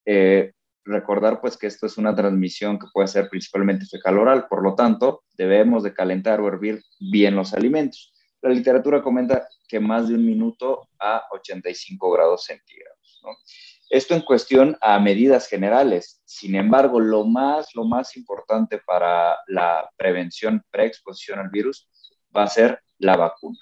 eh, 0.06 0.52
recordar 0.88 1.42
pues 1.42 1.58
que 1.58 1.68
esto 1.68 1.86
es 1.86 1.98
una 1.98 2.16
transmisión 2.16 2.80
que 2.80 2.88
puede 2.94 3.08
ser 3.08 3.30
principalmente 3.30 3.86
fecal 3.86 4.18
oral, 4.18 4.48
por 4.48 4.64
lo 4.64 4.76
tanto, 4.76 5.24
debemos 5.38 5.84
de 5.84 5.94
calentar 5.94 6.40
o 6.40 6.48
hervir 6.48 6.84
bien 7.00 7.36
los 7.36 7.54
alimentos. 7.54 8.14
La 8.42 8.50
literatura 8.50 9.02
comenta 9.02 9.48
que 9.68 9.80
más 9.80 10.08
de 10.08 10.16
un 10.16 10.26
minuto 10.26 10.90
a 11.00 11.24
85 11.32 12.12
grados 12.12 12.46
centígrados. 12.46 12.98
Esto 13.90 14.16
en 14.16 14.22
cuestión 14.22 14.78
a 14.82 15.00
medidas 15.00 15.48
generales. 15.48 16.22
Sin 16.26 16.56
embargo, 16.56 17.00
lo 17.00 17.26
más, 17.26 17.74
lo 17.74 17.86
más 17.86 18.18
importante 18.18 18.80
para 18.80 19.38
la 19.48 19.90
prevención 19.96 20.64
preexposición 20.70 21.40
al 21.40 21.50
virus 21.50 21.90
va 22.36 22.44
a 22.44 22.48
ser 22.48 22.82
la 22.98 23.16
vacuna. 23.16 23.60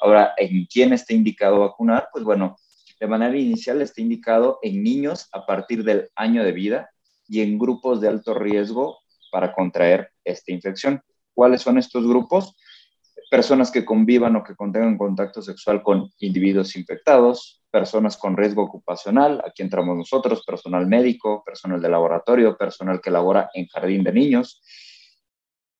Ahora, 0.00 0.34
¿en 0.36 0.66
quién 0.66 0.92
está 0.92 1.14
indicado 1.14 1.60
vacunar? 1.60 2.08
Pues 2.12 2.24
bueno, 2.24 2.56
de 3.02 3.08
manera 3.08 3.36
inicial 3.36 3.82
está 3.82 4.00
indicado 4.00 4.60
en 4.62 4.80
niños 4.80 5.28
a 5.32 5.44
partir 5.44 5.82
del 5.82 6.10
año 6.14 6.44
de 6.44 6.52
vida 6.52 6.88
y 7.26 7.40
en 7.40 7.58
grupos 7.58 8.00
de 8.00 8.06
alto 8.06 8.32
riesgo 8.32 9.00
para 9.32 9.52
contraer 9.52 10.12
esta 10.22 10.52
infección. 10.52 11.02
¿Cuáles 11.34 11.62
son 11.62 11.78
estos 11.78 12.06
grupos? 12.06 12.54
personas 13.28 13.70
que 13.70 13.82
convivan 13.82 14.36
o 14.36 14.44
que 14.44 14.54
contengan 14.54 14.98
contacto 14.98 15.40
sexual 15.40 15.82
con 15.82 16.12
individuos 16.18 16.76
infectados, 16.76 17.62
personas 17.70 18.18
con 18.18 18.36
riesgo 18.36 18.62
ocupacional, 18.62 19.42
aquí 19.46 19.62
entramos 19.62 19.96
nosotros, 19.96 20.44
personal 20.44 20.86
médico, 20.86 21.42
personal 21.42 21.80
de 21.80 21.88
laboratorio, 21.88 22.58
personal 22.58 23.00
que 23.00 23.10
labora 23.10 23.48
en 23.54 23.66
jardín 23.68 24.04
de 24.04 24.12
niños, 24.12 24.62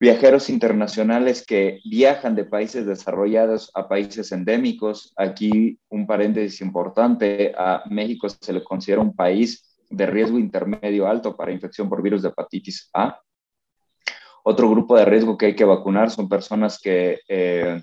viajeros 0.02 0.50
internacionales 0.50 1.46
que 1.46 1.78
viajan 1.84 2.34
de 2.34 2.44
países 2.44 2.84
desarrollados 2.84 3.70
a 3.72 3.86
países 3.86 4.32
endémicos. 4.32 5.12
Aquí 5.16 5.78
un 5.90 6.08
paréntesis 6.08 6.60
importante, 6.60 7.54
a 7.56 7.84
México 7.88 8.28
se 8.28 8.52
le 8.52 8.64
considera 8.64 9.00
un 9.00 9.14
país 9.14 9.78
de 9.88 10.06
riesgo 10.06 10.40
intermedio 10.40 11.06
alto 11.06 11.36
para 11.36 11.52
infección 11.52 11.88
por 11.88 12.02
virus 12.02 12.20
de 12.22 12.30
hepatitis 12.30 12.90
A. 12.92 13.20
Otro 14.42 14.68
grupo 14.68 14.96
de 14.96 15.04
riesgo 15.04 15.38
que 15.38 15.46
hay 15.46 15.54
que 15.54 15.64
vacunar 15.64 16.10
son 16.10 16.28
personas 16.28 16.80
que 16.80 17.20
eh, 17.28 17.80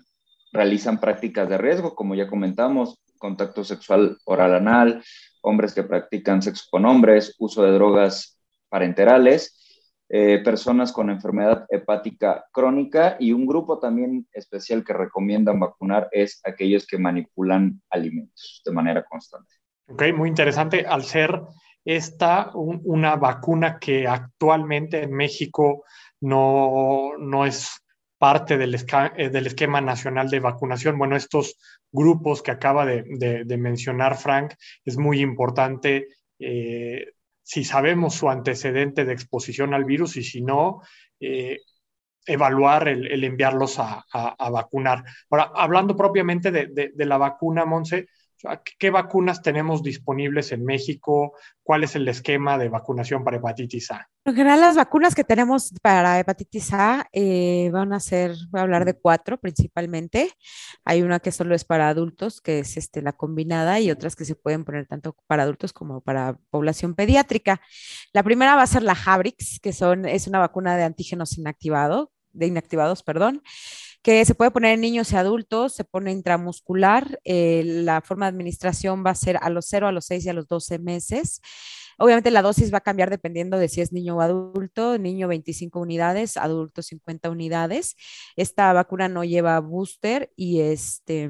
realizan 0.52 1.00
prácticas 1.00 1.48
de 1.48 1.58
riesgo, 1.58 1.96
como 1.96 2.16
ya 2.16 2.28
comentamos, 2.28 3.00
contacto 3.18 3.64
sexual 3.64 4.18
oral 4.26 4.56
anal, 4.56 5.02
hombres 5.40 5.74
que 5.74 5.84
practican 5.84 6.42
sexo 6.42 6.66
con 6.70 6.84
hombres, 6.84 7.34
uso 7.40 7.64
de 7.64 7.72
drogas 7.72 8.38
parenterales, 8.68 9.59
eh, 10.12 10.42
personas 10.44 10.92
con 10.92 11.12
enfermedad 11.12 11.66
hepática 11.70 12.46
crónica 12.52 13.16
y 13.20 13.32
un 13.32 13.46
grupo 13.46 13.78
también 13.78 14.28
especial 14.34 14.84
que 14.84 14.94
recomiendan 14.94 15.60
vacunar 15.60 16.10
es 16.12 16.42
aquellos 16.44 16.88
que 16.88 16.98
manipulan 16.98 17.80
alimentos 17.92 18.62
de 18.66 18.72
manera 18.72 19.04
constante. 19.04 19.54
Ok, 19.88 20.04
muy 20.16 20.30
interesante. 20.30 20.86
Al 20.86 21.04
ser 21.04 21.40
esta 21.86 22.52
una 22.54 23.16
vacuna 23.16 23.78
que 23.80 24.08
actualmente 24.08 25.04
en 25.04 25.14
México 25.14 25.84
no, 26.22 27.12
no 27.18 27.46
es 27.46 27.84
parte 28.18 28.58
del, 28.58 28.76
eh, 28.76 29.30
del, 29.30 29.48
esquema 29.48 29.80
nacional 29.80 30.30
de 30.30 30.40
vacunación. 30.40 30.98
Bueno, 30.98 31.16
estos 31.16 31.58
grupos 31.92 32.44
que 32.44 32.52
acaba 32.52 32.86
de, 32.86 33.58
mencionar 33.58 34.18
Frank, 34.18 34.54
es 34.86 34.98
muy 34.98 35.22
importante 35.22 36.08
eh, 36.38 37.14
si 37.50 37.64
sabemos 37.64 38.14
su 38.14 38.30
antecedente 38.30 39.06
de 39.06 39.14
exposición 39.14 39.74
al 39.74 39.84
virus 39.84 40.18
y 40.18 40.24
si 40.24 40.44
no, 40.44 40.84
eh, 41.20 41.58
evaluar 42.24 42.88
el, 42.88 43.24
enviarlos 43.24 43.80
a, 43.80 44.06
vacunar. 44.52 45.04
Ahora, 45.32 45.52
hablando 45.56 45.96
propiamente 45.96 46.52
de, 46.52 46.92
de 46.94 47.06
la 47.08 47.18
vacuna, 47.18 47.66
Monse, 47.66 48.06
¿Qué 48.78 48.90
vacunas 48.90 49.42
tenemos 49.42 49.84
disponibles 49.84 50.54
en 50.54 50.64
México? 50.64 51.34
¿Cuál 51.62 51.84
es 51.84 51.96
el 51.96 52.08
esquema 52.08 52.58
de 52.58 52.70
vacunación 52.70 53.26
para 53.26 53.38
hepatitis 53.38 53.92
A? 53.92 54.10
En 54.24 54.34
general, 54.34 54.62
las 54.62 54.78
vacunas 54.78 55.14
que 55.14 55.26
tenemos 55.26 55.74
para 55.82 56.20
hepatitis 56.20 56.72
A 56.72 57.06
eh, 57.12 57.70
van 57.74 57.92
a 57.92 58.00
ser, 58.00 58.36
voy 58.50 58.60
a 58.60 58.64
hablar 58.64 58.86
de 58.86 58.94
cuatro 58.94 59.38
principalmente. 59.38 60.32
Hay 60.86 61.02
una 61.02 61.20
que 61.20 61.34
solo 61.34 61.54
es 61.54 61.66
para 61.66 61.90
adultos, 61.90 62.40
que 62.40 62.60
es 62.60 62.78
este, 62.78 63.02
la 63.02 63.12
combinada, 63.12 63.82
y 63.82 63.92
otras 63.92 64.16
que 64.16 64.24
se 64.24 64.36
pueden 64.36 64.64
poner 64.64 64.88
tanto 64.88 65.18
para 65.28 65.44
adultos 65.44 65.74
como 65.74 66.00
para 66.00 66.38
población 66.50 66.96
pediátrica. 66.96 67.60
La 68.14 68.24
primera 68.24 68.56
va 68.56 68.62
a 68.62 68.68
ser 68.68 68.84
la 68.84 68.98
Habrix, 69.06 69.60
que 69.60 69.74
son, 69.74 70.06
es 70.06 70.28
una 70.28 70.40
vacuna 70.40 70.78
de 70.78 70.84
antígenos 70.84 71.38
inactivado, 71.38 72.14
de 72.32 72.48
inactivados, 72.48 73.04
perdón 73.04 73.42
que 74.02 74.24
se 74.26 74.36
puede 74.36 74.52
poner 74.52 74.74
en 74.74 74.82
niños 74.82 75.12
y 75.12 75.16
adultos, 75.16 75.74
se 75.74 75.84
pone 75.84 76.12
intramuscular. 76.12 77.20
Eh, 77.24 77.64
la 77.66 78.02
forma 78.02 78.26
de 78.26 78.30
administración 78.30 79.04
va 79.06 79.12
a 79.12 79.16
ser 79.16 79.38
a 79.42 79.50
los 79.50 79.66
0, 79.68 79.88
a 79.88 79.92
los 79.92 80.06
6 80.06 80.26
y 80.26 80.30
a 80.30 80.34
los 80.34 80.48
12 80.48 80.80
meses. 80.80 81.42
Obviamente 81.98 82.32
la 82.32 82.42
dosis 82.42 82.74
va 82.74 82.78
a 82.78 82.82
cambiar 82.82 83.10
dependiendo 83.10 83.58
de 83.58 83.68
si 83.68 83.82
es 83.82 83.92
niño 83.92 84.16
o 84.16 84.22
adulto, 84.22 84.98
niño 84.98 85.28
25 85.28 85.82
unidades, 85.82 86.38
adulto 86.38 86.82
50 86.82 87.30
unidades. 87.30 87.98
Esta 88.38 88.72
vacuna 88.72 89.10
no 89.10 89.26
lleva 89.26 89.60
booster 89.60 90.32
y 90.38 90.62
este 90.62 91.30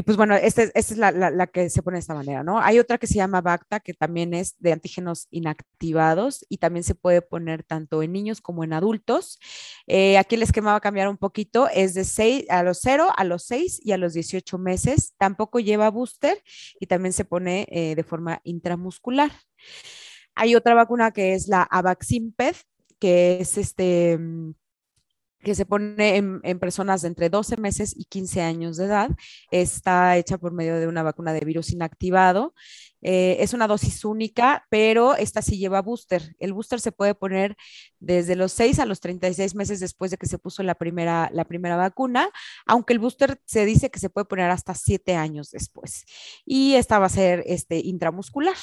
y 0.00 0.02
pues 0.02 0.16
bueno, 0.16 0.34
esta, 0.34 0.62
es 0.62 0.96
la, 0.96 1.46
que 1.48 1.68
se 1.68 1.82
pone 1.82 1.96
de 1.96 2.00
esta 2.00 2.14
manera, 2.14 2.42
¿no? 2.42 2.58
Hay 2.58 2.78
otra 2.78 2.96
que 2.96 3.06
se 3.06 3.16
llama 3.16 3.42
Bacta, 3.42 3.80
que 3.80 3.92
también 3.92 4.32
es 4.32 4.56
de 4.58 4.72
antígenos 4.72 5.26
inactivados 5.30 6.46
y 6.48 6.56
también 6.56 6.84
se 6.84 6.94
puede 6.94 7.20
poner 7.20 7.64
tanto 7.64 8.02
en 8.02 8.12
niños 8.12 8.40
como 8.40 8.64
en 8.64 8.72
adultos. 8.72 9.38
Eh, 9.86 10.16
aquí 10.16 10.36
el 10.36 10.42
esquema 10.42 10.70
va 10.70 10.78
a 10.78 10.80
cambiar 10.80 11.10
un 11.10 11.18
poquito, 11.18 11.68
es 11.68 11.92
de 11.92 12.04
6 12.04 12.46
a 12.48 12.62
los 12.62 12.78
0, 12.80 13.10
a 13.14 13.24
los 13.24 13.44
6 13.44 13.82
y 13.84 13.92
a 13.92 13.98
los 13.98 14.14
18 14.14 14.56
meses. 14.56 15.12
Tampoco 15.18 15.60
lleva 15.60 15.90
booster 15.90 16.42
y 16.80 16.86
también 16.86 17.12
se 17.12 17.26
pone 17.26 17.66
eh, 17.70 17.94
de 17.94 18.02
forma 18.02 18.40
intramuscular. 18.44 19.30
Hay 20.34 20.54
otra 20.54 20.72
vacuna 20.72 21.10
que 21.10 21.34
es 21.34 21.46
la 21.46 21.62
Avaximped, 21.62 22.56
que 22.98 23.42
es 23.42 23.58
este 23.58 24.16
mm, 24.16 24.54
que 25.42 25.54
se 25.54 25.66
pone 25.66 26.16
en, 26.16 26.58
personas 26.58 27.02
de 27.02 27.08
entre 27.08 27.30
12 27.30 27.56
meses 27.56 27.94
y 27.96 28.04
15 28.04 28.42
años 28.42 28.76
de 28.76 28.84
edad. 28.84 29.10
Está 29.50 30.16
hecha 30.16 30.38
por 30.38 30.52
medio 30.52 30.78
de 30.78 30.86
una 30.86 31.02
vacuna 31.02 31.32
de 31.32 31.40
virus 31.40 31.70
inactivado. 31.72 32.54
Eh, 33.02 33.38
es 33.40 33.54
una 33.54 33.66
dosis 33.66 34.04
única, 34.04 34.66
pero 34.68 35.16
esta 35.16 35.40
sí 35.40 35.56
lleva 35.56 35.80
booster. 35.80 36.36
El 36.38 36.52
booster 36.52 36.80
se 36.80 36.92
puede 36.92 37.14
poner 37.14 37.56
desde 37.98 38.36
los 38.36 38.52
6 38.52 38.78
a 38.78 38.84
los 38.86 39.00
36 39.00 39.54
meses 39.54 39.80
después 39.80 40.10
de 40.10 40.18
que 40.18 40.26
se 40.26 40.38
puso 40.38 40.62
la 40.62 40.74
primera, 40.74 41.30
la 41.32 41.46
primera 41.46 41.76
vacuna, 41.76 42.28
aunque 42.66 42.92
el 42.92 42.98
booster 42.98 43.40
se 43.46 43.64
dice 43.64 43.90
que 43.90 43.98
se 43.98 44.10
puede 44.10 44.26
poner 44.26 44.50
hasta 44.50 44.74
7 44.74 45.16
años 45.16 45.50
después. 45.50 46.04
Y 46.44 46.74
esta 46.74 46.98
va 46.98 47.06
a 47.06 47.10
ser 47.10 47.42
este, 47.46 47.78
intramuscular. 47.78 48.56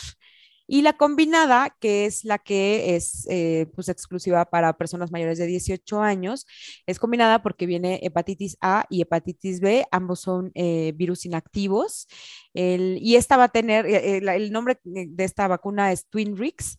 Y 0.68 0.82
la 0.82 0.94
combinada, 0.94 1.76
que 1.80 2.06
es 2.06 2.26
la 2.26 2.38
que 2.40 2.96
es 2.96 3.26
eh, 3.30 3.68
pues 3.74 3.90
exclusiva 3.90 4.46
para 4.46 4.78
personas 4.78 5.12
mayores 5.12 5.38
de 5.38 5.48
18 5.48 6.02
años, 6.02 6.46
es 6.86 7.00
combinada 7.00 7.42
porque 7.42 7.66
viene 7.66 8.00
hepatitis 8.04 8.58
A 8.62 8.86
y 8.90 9.02
hepatitis 9.02 9.62
B, 9.62 9.86
ambos 9.92 10.20
son 10.20 10.52
eh, 10.56 10.94
virus 10.96 11.26
inactivos. 11.26 12.08
y 12.54 13.16
esta 13.16 13.38
va 13.38 13.46
a 13.46 13.50
tener, 13.50 13.86
eh, 13.86 14.18
el 14.18 14.52
nombre 14.52 14.80
de 14.84 15.24
esta 15.24 15.48
vacuna 15.48 15.92
es 15.92 16.08
Twinrix 16.10 16.78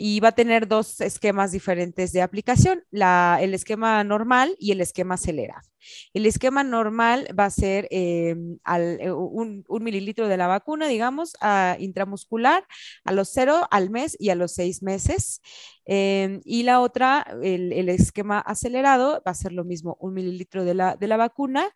y 0.00 0.20
va 0.20 0.28
a 0.28 0.32
tener 0.32 0.68
dos 0.68 1.00
esquemas 1.00 1.50
diferentes 1.50 2.12
de 2.12 2.22
aplicación, 2.22 2.84
el 2.92 3.52
esquema 3.52 4.04
normal 4.04 4.54
y 4.60 4.70
el 4.70 4.80
esquema 4.80 5.14
acelerado. 5.14 5.68
El 6.14 6.24
esquema 6.26 6.62
normal 6.62 7.26
va 7.36 7.46
a 7.46 7.50
ser 7.50 7.88
em, 7.90 8.58
eh, 8.64 9.10
un, 9.10 9.64
mililitro 9.68 10.28
de 10.28 10.36
la 10.36 10.46
vacuna, 10.46 10.86
digamos, 10.86 11.32
intramuscular 11.80 12.64
a 13.04 13.12
los 13.12 13.30
cero 13.32 13.66
al 13.72 13.90
mes 13.90 14.16
y 14.20 14.30
a 14.30 14.36
los 14.36 14.52
seis 14.52 14.84
meses. 14.84 15.40
Em, 15.84 16.42
y 16.44 16.62
la 16.62 16.80
otra, 16.80 17.26
el, 17.42 17.88
esquema 17.88 18.38
acelerado, 18.38 19.20
va 19.26 19.32
a 19.32 19.34
ser 19.34 19.52
lo 19.52 19.64
mismo, 19.64 19.96
un 20.00 20.14
mililitro 20.14 20.64
de 20.64 20.74
la, 20.74 20.94
de 20.94 21.08
la 21.08 21.16
vacuna 21.16 21.68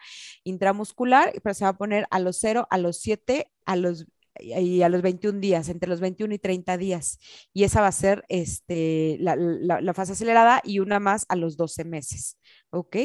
intramuscular, 0.44 1.32
pero 1.42 1.55
se 1.55 1.64
va 1.64 1.70
a 1.70 1.76
poner 1.76 2.07
a 2.11 2.20
los 2.20 2.38
cero, 2.38 2.68
a 2.70 2.78
los 2.78 3.01
siete, 3.01 3.51
a 3.64 3.74
los 3.74 4.07
y 4.39 4.83
a 4.83 4.89
los 4.89 5.03
21 5.03 5.41
días, 5.41 5.68
entre 5.68 5.89
los 5.89 6.01
21 6.01 6.35
y 6.35 6.39
30 6.39 6.76
días. 6.78 7.18
Y 7.53 7.64
esa 7.64 7.80
va 7.80 7.89
a 7.89 7.93
ser 7.93 8.24
este, 8.28 9.16
la, 9.20 9.95
fase 9.95 10.12
acelerada 10.12 10.61
y 10.64 10.78
una 10.78 11.01
más 11.01 11.26
a 11.28 11.37
los 11.37 11.57
12 11.57 11.85
meses. 11.85 12.39
¿Ok? 12.70 12.97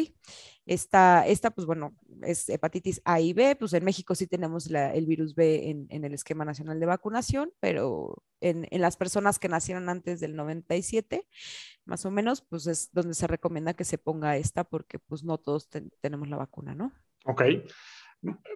Esta, 0.65 1.25
esta, 1.25 1.51
pues 1.51 1.65
bueno, 1.65 1.95
es 2.23 2.49
hepatitis 2.49 3.01
A 3.05 3.19
y 3.19 3.33
B. 3.33 3.55
Pues 3.55 3.73
en 3.73 3.83
México 3.83 4.15
sí 4.15 4.27
tenemos 4.27 4.69
el 4.69 5.05
virus 5.05 5.35
B 5.35 5.69
en, 5.69 5.87
en, 5.89 6.05
el 6.05 6.13
esquema 6.13 6.45
nacional 6.45 6.79
de 6.79 6.85
vacunación, 6.85 7.51
pero 7.59 8.23
en, 8.41 8.67
en, 8.71 8.81
las 8.81 8.97
personas 8.97 9.39
que 9.39 9.49
nacieron 9.49 9.89
antes 9.89 10.19
del 10.19 10.35
97, 10.35 11.25
más 11.85 12.05
o 12.05 12.11
menos, 12.11 12.41
pues 12.41 12.67
es 12.67 12.89
donde 12.91 13.13
se 13.13 13.27
recomienda 13.27 13.73
que 13.73 13.85
se 13.85 13.97
ponga 13.97 14.37
esta 14.37 14.63
porque 14.65 14.99
pues 14.99 15.23
no 15.23 15.37
todos 15.37 15.69
tenemos 16.01 16.27
la 16.27 16.37
vacuna, 16.37 16.75
¿no? 16.75 16.91
Ok. 17.25 17.43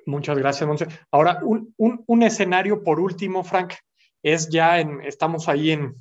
Muchas 0.05 0.37
gracias, 0.37 0.67
Monse. 0.67 0.87
Ahora, 1.11 1.39
un, 1.43 1.73
un, 1.77 2.23
escenario 2.23 2.83
por 2.83 2.99
último, 2.99 3.43
Frank, 3.43 3.73
es 4.23 4.49
ya 4.49 4.79
estamos 4.79 5.47
ahí 5.47 5.71
en, 5.71 5.95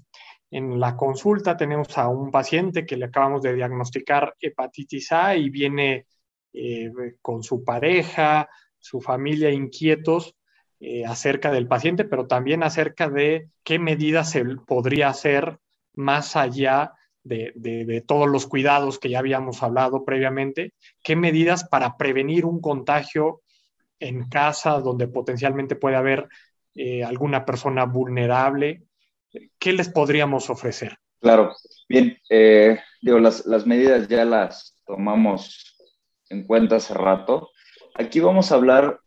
en 0.50 0.80
la 0.80 0.96
consulta, 0.96 1.56
tenemos 1.56 1.96
a 1.96 2.08
un 2.08 2.30
paciente 2.30 2.84
que 2.84 2.96
le 2.96 3.06
acabamos 3.06 3.42
de 3.42 3.54
diagnosticar 3.54 4.34
hepatitis 4.40 5.12
A 5.12 5.36
y 5.36 5.50
viene 5.50 6.06
eh, 6.52 6.90
con 7.22 7.42
su 7.42 7.64
pareja, 7.64 8.48
su 8.78 9.00
familia 9.00 9.50
inquietos 9.50 10.34
eh, 10.80 11.04
acerca 11.04 11.52
del 11.52 11.68
paciente, 11.68 12.04
pero 12.04 12.26
también 12.26 12.62
acerca 12.62 13.08
de 13.08 13.50
qué 13.62 13.78
medidas 13.78 14.30
se 14.30 14.44
podría 14.66 15.08
hacer 15.08 15.58
más 15.94 16.34
allá 16.34 16.94
de, 17.22 18.02
todos 18.06 18.28
los 18.28 18.46
cuidados 18.46 18.98
que 18.98 19.10
ya 19.10 19.18
habíamos 19.18 19.62
hablado 19.62 20.04
previamente, 20.04 20.72
qué 21.04 21.14
medidas 21.14 21.64
para 21.64 21.96
prevenir 21.96 22.46
un 22.46 22.60
contagio 22.60 23.42
en 24.00 24.28
casa 24.28 24.80
donde 24.80 25.06
potencialmente 25.06 25.76
puede 25.76 25.96
haber 25.96 26.28
eh, 26.74 27.04
alguna 27.04 27.44
persona 27.44 27.84
vulnerable, 27.84 28.82
¿qué 29.58 29.72
les 29.72 29.88
podríamos 29.88 30.50
ofrecer? 30.50 30.96
Claro, 31.20 31.54
bien, 31.88 32.16
eh, 32.30 32.80
digo, 33.02 33.18
las, 33.18 33.46
las 33.46 33.66
medidas 33.66 34.08
ya 34.08 34.24
las 34.24 34.80
tomamos 34.86 35.76
en 36.30 36.46
cuenta 36.46 36.76
hace 36.76 36.94
rato. 36.94 37.50
Aquí 37.94 38.20
vamos 38.20 38.50
a 38.50 38.54
hablar 38.54 38.98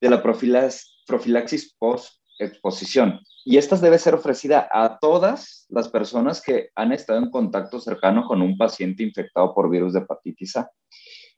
de 0.00 0.10
la 0.10 0.22
profilaxis 0.22 1.74
post-exposición. 1.78 3.20
Y 3.44 3.56
esta 3.56 3.76
debe 3.76 3.98
ser 3.98 4.14
ofrecida 4.14 4.68
a 4.70 4.98
todas 4.98 5.66
las 5.68 5.88
personas 5.88 6.40
que 6.40 6.70
han 6.74 6.92
estado 6.92 7.18
en 7.18 7.30
contacto 7.30 7.80
cercano 7.80 8.26
con 8.26 8.42
un 8.42 8.56
paciente 8.56 9.02
infectado 9.02 9.54
por 9.54 9.70
virus 9.70 9.92
de 9.92 10.00
hepatitis 10.00 10.56
A. 10.56 10.70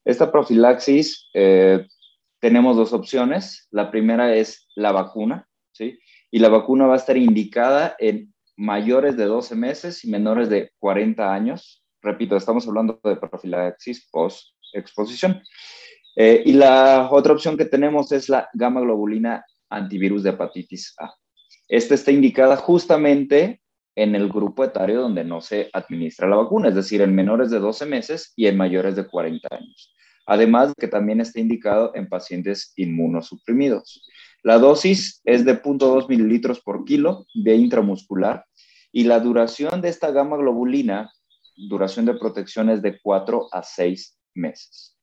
Esta 0.04 0.30
profilaxis, 0.30 1.28
eh, 1.34 1.86
tenemos 2.40 2.76
dos 2.76 2.92
opciones. 2.92 3.68
La 3.70 3.90
primera 3.90 4.34
es 4.34 4.68
la 4.74 4.92
vacuna, 4.92 5.48
¿sí? 5.72 5.98
Y 6.30 6.38
la 6.38 6.48
vacuna 6.48 6.86
va 6.86 6.94
a 6.94 6.98
estar 6.98 7.16
indicada 7.16 7.94
en 7.98 8.32
mayores 8.56 9.16
de 9.16 9.24
12 9.24 9.54
meses 9.54 10.04
y 10.04 10.10
menores 10.10 10.48
de 10.48 10.72
40 10.78 11.32
años. 11.32 11.84
Repito, 12.02 12.36
estamos 12.36 12.66
hablando 12.66 13.00
de 13.04 13.16
profilaxis 13.16 14.08
post-exposición. 14.10 15.42
Eh, 16.16 16.42
y 16.44 16.52
la 16.52 17.08
otra 17.10 17.32
opción 17.32 17.56
que 17.56 17.64
tenemos 17.64 18.10
es 18.12 18.28
la 18.28 18.48
gamma 18.52 18.80
globulina 18.80 19.44
antivirus 19.68 20.22
de 20.22 20.30
hepatitis 20.30 20.94
A. 20.98 21.14
Esta 21.68 21.94
está 21.94 22.10
indicada 22.10 22.56
justamente 22.56 23.60
en 23.94 24.14
el 24.14 24.28
grupo 24.28 24.64
etario 24.64 25.02
donde 25.02 25.24
no 25.24 25.40
se 25.40 25.70
administra 25.72 26.28
la 26.28 26.36
vacuna, 26.36 26.68
es 26.68 26.74
decir, 26.74 27.00
en 27.00 27.14
menores 27.14 27.50
de 27.50 27.58
12 27.58 27.86
meses 27.86 28.32
y 28.36 28.46
en 28.46 28.56
mayores 28.56 28.96
de 28.96 29.06
40 29.06 29.48
años. 29.50 29.94
Además 30.26 30.72
que 30.78 30.88
también 30.88 31.20
está 31.20 31.40
indicado 31.40 31.92
en 31.94 32.08
pacientes 32.08 32.72
inmunosuprimidos. 32.76 34.06
La 34.42 34.58
dosis 34.58 35.20
es 35.24 35.44
de 35.44 35.60
0.2 35.60 36.08
mililitros 36.08 36.60
por 36.60 36.84
kilo 36.84 37.26
de 37.34 37.56
intramuscular 37.56 38.44
y 38.92 39.04
la 39.04 39.20
duración 39.20 39.80
de 39.80 39.88
esta 39.88 40.10
gamma 40.10 40.36
globulina, 40.36 41.12
duración 41.56 42.06
de 42.06 42.14
protección 42.14 42.70
es 42.70 42.82
de 42.82 42.98
4 43.00 43.48
a 43.52 43.62
6 43.62 44.18
meses. 44.34 44.96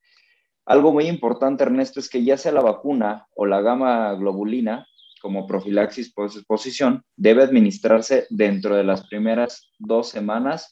Algo 0.65 0.91
muy 0.91 1.07
importante, 1.07 1.63
Ernesto, 1.63 1.99
es 1.99 2.09
que 2.09 2.23
ya 2.23 2.37
sea 2.37 2.51
la 2.51 2.61
vacuna 2.61 3.25
o 3.35 3.45
la 3.45 3.61
gamma 3.61 4.13
globulina, 4.15 4.85
como 5.21 5.47
profilaxis 5.47 6.13
por 6.13 6.25
exposición 6.25 7.03
debe 7.15 7.43
administrarse 7.43 8.27
dentro 8.29 8.75
de 8.75 8.83
las 8.83 9.07
primeras 9.07 9.69
dos 9.79 10.09
semanas 10.09 10.71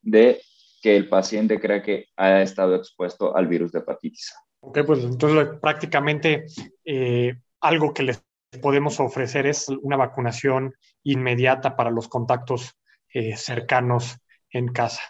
de 0.00 0.40
que 0.82 0.96
el 0.96 1.08
paciente 1.08 1.60
crea 1.60 1.80
que 1.80 2.08
ha 2.16 2.42
estado 2.42 2.74
expuesto 2.74 3.34
al 3.34 3.46
virus 3.46 3.72
de 3.72 3.78
hepatitis 3.78 4.34
A. 4.36 4.44
Ok, 4.60 4.80
pues 4.86 5.04
entonces 5.04 5.58
prácticamente 5.60 6.46
eh, 6.84 7.34
algo 7.60 7.94
que 7.94 8.02
les 8.02 8.22
podemos 8.60 9.00
ofrecer 9.00 9.46
es 9.46 9.68
una 9.68 9.96
vacunación 9.96 10.74
inmediata 11.04 11.76
para 11.76 11.90
los 11.90 12.08
contactos 12.08 12.76
eh, 13.14 13.36
cercanos 13.36 14.18
en 14.50 14.68
casa. 14.68 15.02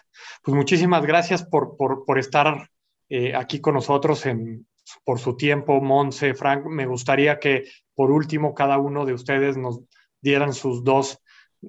Pues 0.43 0.55
muchísimas 0.55 1.05
gracias 1.05 1.43
por, 1.43 1.75
por, 1.75 2.05
por 2.05 2.19
estar 2.19 2.69
eh, 3.09 3.35
aquí 3.35 3.59
con 3.59 3.73
nosotros 3.73 4.25
en, 4.25 4.65
por 5.03 5.19
su 5.19 5.35
tiempo, 5.35 5.81
Monse, 5.81 6.33
Frank. 6.33 6.65
Me 6.65 6.85
gustaría 6.85 7.39
que 7.39 7.65
por 7.95 8.11
último 8.11 8.53
cada 8.53 8.77
uno 8.77 9.05
de 9.05 9.13
ustedes 9.13 9.57
nos 9.57 9.81
dieran 10.21 10.53
sus 10.53 10.83
dos 10.83 11.19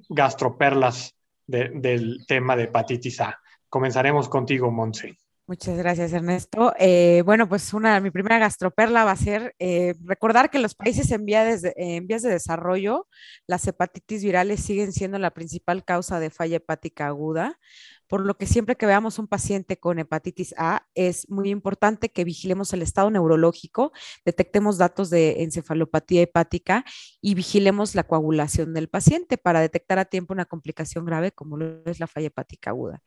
gastroperlas 0.09 1.15
del 1.47 2.25
tema 2.27 2.55
de 2.55 2.63
hepatitis 2.63 3.21
A. 3.21 3.39
Comenzaremos 3.75 4.29
contigo, 4.29 4.71
Monse. 4.71 5.17
Muchas 5.47 5.77
gracias, 5.77 6.13
Ernesto. 6.13 6.73
Eh, 6.79 7.23
bueno, 7.25 7.49
pues 7.49 7.73
una, 7.73 7.99
mi 7.99 8.09
primera 8.09 8.39
gastroperla 8.39 9.03
va 9.03 9.11
a 9.11 9.17
ser 9.17 9.53
eh, 9.59 9.95
recordar 10.05 10.49
que 10.49 10.59
los 10.59 10.75
países 10.75 11.11
en, 11.11 11.25
en 11.27 12.07
vías 12.07 12.21
de 12.21 12.29
desarrollo, 12.29 13.09
las 13.47 13.67
hepatitis 13.67 14.23
virales 14.23 14.61
siguen 14.61 14.93
siendo 14.93 15.19
la 15.19 15.31
principal 15.31 15.83
causa 15.83 16.21
de 16.21 16.29
falla 16.29 16.55
hepática 16.55 17.07
aguda 17.07 17.59
por 18.07 18.25
lo 18.25 18.37
que 18.37 18.45
siempre 18.45 18.75
que 18.75 18.85
veamos 18.85 19.19
un 19.19 19.27
paciente 19.27 19.77
con 19.77 19.99
hepatitis 19.99 20.53
A 20.57 20.85
es 20.95 21.29
muy 21.29 21.49
importante 21.49 22.09
que 22.09 22.23
vigilemos 22.23 22.73
el 22.73 22.81
estado 22.81 23.09
neurológico, 23.09 23.91
detectemos 24.23 24.77
datos 24.77 25.09
de 25.09 25.43
encefalopatía 25.43 26.21
hepática 26.21 26.85
y 27.21 27.35
vigilemos 27.35 27.95
la 27.95 28.03
coagulación 28.03 28.73
del 28.73 28.89
paciente 28.89 29.37
para 29.37 29.59
detectar 29.59 29.99
a 29.99 30.05
tiempo 30.05 30.33
una 30.33 30.45
complicación 30.45 31.05
grave 31.05 31.31
como 31.31 31.57
es 31.85 31.99
la 31.99 32.07
falla 32.07 32.27
hepática 32.27 32.71
aguda. 32.71 33.01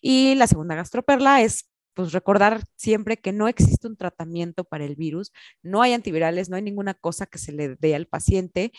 Y 0.00 0.34
la 0.36 0.46
segunda 0.46 0.74
gastroperla 0.74 1.42
es 1.42 1.68
pues 1.94 2.12
recordar 2.12 2.64
siempre 2.76 3.16
que 3.16 3.32
no 3.32 3.48
existe 3.48 3.86
un 3.86 3.96
tratamiento 3.96 4.64
para 4.64 4.84
el 4.84 4.96
virus, 4.96 5.32
no 5.62 5.82
hay 5.82 5.92
antivirales, 5.92 6.50
no 6.50 6.56
hay 6.56 6.62
ninguna 6.62 6.94
cosa 6.94 7.26
que 7.26 7.38
se 7.38 7.52
le 7.52 7.76
dé 7.76 7.94
al 7.94 8.06
paciente. 8.06 8.72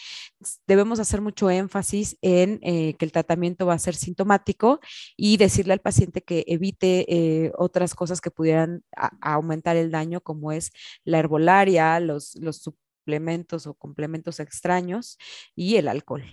Debemos 0.67 0.99
hacer 0.99 1.21
mucho 1.21 1.49
énfasis 1.49 2.17
en 2.21 2.59
eh, 2.61 2.95
que 2.97 3.05
el 3.05 3.11
tratamiento 3.11 3.65
va 3.65 3.73
a 3.73 3.79
ser 3.79 3.95
sintomático 3.95 4.79
y 5.15 5.37
decirle 5.37 5.73
al 5.73 5.81
paciente 5.81 6.21
que 6.21 6.43
evite 6.47 7.05
eh, 7.07 7.51
otras 7.57 7.95
cosas 7.95 8.21
que 8.21 8.31
pudieran 8.31 8.83
aumentar 9.21 9.75
el 9.77 9.91
daño, 9.91 10.21
como 10.21 10.51
es 10.51 10.71
la 11.03 11.19
herbolaria, 11.19 11.99
los, 11.99 12.35
los 12.35 12.57
suplementos 12.57 13.67
o 13.67 13.73
complementos 13.75 14.39
extraños 14.39 15.17
y 15.55 15.77
el 15.77 15.87
alcohol. 15.87 16.23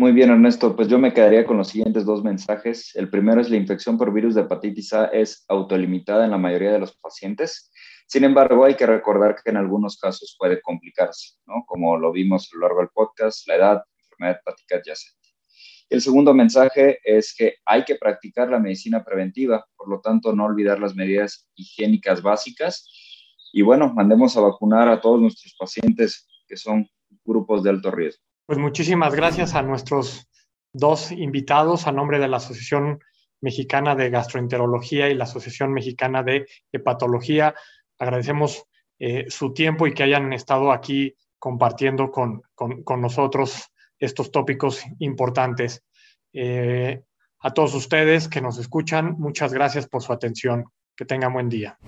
Muy 0.00 0.12
bien, 0.12 0.30
Ernesto. 0.30 0.74
Pues 0.74 0.88
yo 0.88 0.98
me 0.98 1.12
quedaría 1.12 1.44
con 1.44 1.58
los 1.58 1.68
siguientes 1.68 2.06
dos 2.06 2.24
mensajes. 2.24 2.96
El 2.96 3.10
primero 3.10 3.38
es 3.38 3.50
la 3.50 3.58
infección 3.58 3.98
por 3.98 4.14
virus 4.14 4.34
de 4.34 4.40
hepatitis 4.40 4.94
A 4.94 5.04
es 5.08 5.44
autolimitada 5.46 6.24
en 6.24 6.30
la 6.30 6.38
mayoría 6.38 6.72
de 6.72 6.78
los 6.78 6.96
pacientes. 6.96 7.70
Sin 8.06 8.24
embargo, 8.24 8.64
hay 8.64 8.76
que 8.76 8.86
recordar 8.86 9.36
que 9.36 9.50
en 9.50 9.58
algunos 9.58 9.98
casos 9.98 10.34
puede 10.38 10.62
complicarse, 10.62 11.34
¿no? 11.44 11.64
Como 11.66 11.98
lo 11.98 12.12
vimos 12.12 12.48
a 12.50 12.56
lo 12.56 12.62
largo 12.62 12.80
del 12.80 12.88
podcast, 12.94 13.46
la 13.46 13.56
edad, 13.56 13.84
enfermedad 14.04 14.40
hepática 14.40 14.76
adyacente. 14.76 15.28
El 15.90 16.00
segundo 16.00 16.32
mensaje 16.32 16.98
es 17.04 17.34
que 17.36 17.56
hay 17.66 17.84
que 17.84 17.96
practicar 17.96 18.48
la 18.48 18.58
medicina 18.58 19.04
preventiva, 19.04 19.66
por 19.76 19.90
lo 19.90 20.00
tanto, 20.00 20.34
no 20.34 20.46
olvidar 20.46 20.80
las 20.80 20.94
medidas 20.96 21.46
higiénicas 21.56 22.22
básicas. 22.22 22.88
Y 23.52 23.60
bueno, 23.60 23.92
mandemos 23.92 24.34
a 24.38 24.40
vacunar 24.40 24.88
a 24.88 24.98
todos 24.98 25.20
nuestros 25.20 25.54
pacientes 25.58 26.26
que 26.48 26.56
son 26.56 26.88
grupos 27.22 27.62
de 27.62 27.68
alto 27.68 27.90
riesgo. 27.90 28.29
Pues 28.50 28.58
muchísimas 28.58 29.14
gracias 29.14 29.54
a 29.54 29.62
nuestros 29.62 30.28
dos 30.72 31.12
invitados 31.12 31.86
a 31.86 31.92
nombre 31.92 32.18
de 32.18 32.26
la 32.26 32.38
Asociación 32.38 32.98
Mexicana 33.40 33.94
de 33.94 34.10
Gastroenterología 34.10 35.08
y 35.08 35.14
la 35.14 35.22
Asociación 35.22 35.72
Mexicana 35.72 36.24
de 36.24 36.48
Hepatología. 36.72 37.54
Agradecemos 37.96 38.64
eh, 38.98 39.26
su 39.28 39.54
tiempo 39.54 39.86
y 39.86 39.94
que 39.94 40.02
hayan 40.02 40.32
estado 40.32 40.72
aquí 40.72 41.14
compartiendo 41.38 42.10
con, 42.10 42.42
nosotros 43.00 43.68
estos 44.00 44.32
tópicos 44.32 44.82
importantes. 44.98 45.84
Eh, 46.32 47.02
a 47.38 47.54
todos 47.54 47.72
ustedes 47.74 48.26
que 48.26 48.40
nos 48.40 48.58
escuchan, 48.58 49.14
muchas 49.16 49.52
gracias 49.52 49.86
por 49.86 50.02
su 50.02 50.12
atención. 50.12 50.64
Que 50.96 51.04
tengan 51.04 51.32
buen 51.32 51.48
día. 51.48 51.78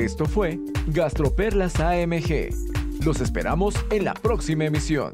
Esto 0.00 0.24
fue 0.24 0.58
Gastroperlas 0.86 1.78
AMG. 1.78 3.04
Los 3.04 3.20
esperamos 3.20 3.74
en 3.90 4.06
la 4.06 4.14
próxima 4.14 4.64
emisión. 4.64 5.12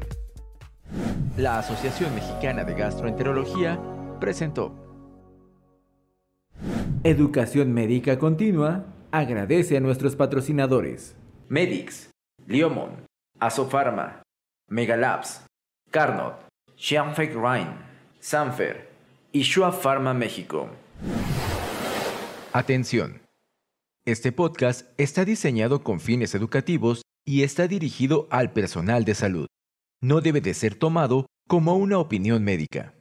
La 1.37 1.59
Asociación 1.59 2.15
Mexicana 2.15 2.63
de 2.63 2.75
Gastroenterología 2.75 3.81
presentó. 4.21 4.73
Educación 7.03 7.75
Médica 7.75 8.17
Continua 8.21 8.87
agradece 9.11 9.77
a 9.77 9.81
nuestros 9.81 10.15
patrocinadores. 10.15 11.17
Medix, 11.49 12.11
Liomon, 12.47 12.93
Asofarma, 13.41 14.23
Megalabs, 14.69 15.45
Carnot, 15.91 16.47
Xianfeng 16.77 17.35
Rhine, 17.35 17.75
Sanfer 18.21 18.89
y 19.33 19.43
Shua 19.43 19.73
Pharma 19.73 20.15
México. 20.15 20.69
Atención. 22.53 23.26
Este 24.09 24.31
podcast 24.31 24.89
está 24.99 25.25
diseñado 25.25 25.83
con 25.83 25.99
fines 25.99 26.37
educativos 26.37 27.03
y 27.27 27.43
está 27.43 27.67
dirigido 27.67 28.29
al 28.31 28.53
personal 28.53 29.05
de 29.05 29.17
salud. 29.17 29.49
No 30.01 30.21
debe 30.21 30.41
de 30.41 30.55
ser 30.55 30.77
tomado 30.77 31.27
como 31.49 31.75
una 31.75 31.99
opinión 31.99 32.45
médica. 32.45 32.95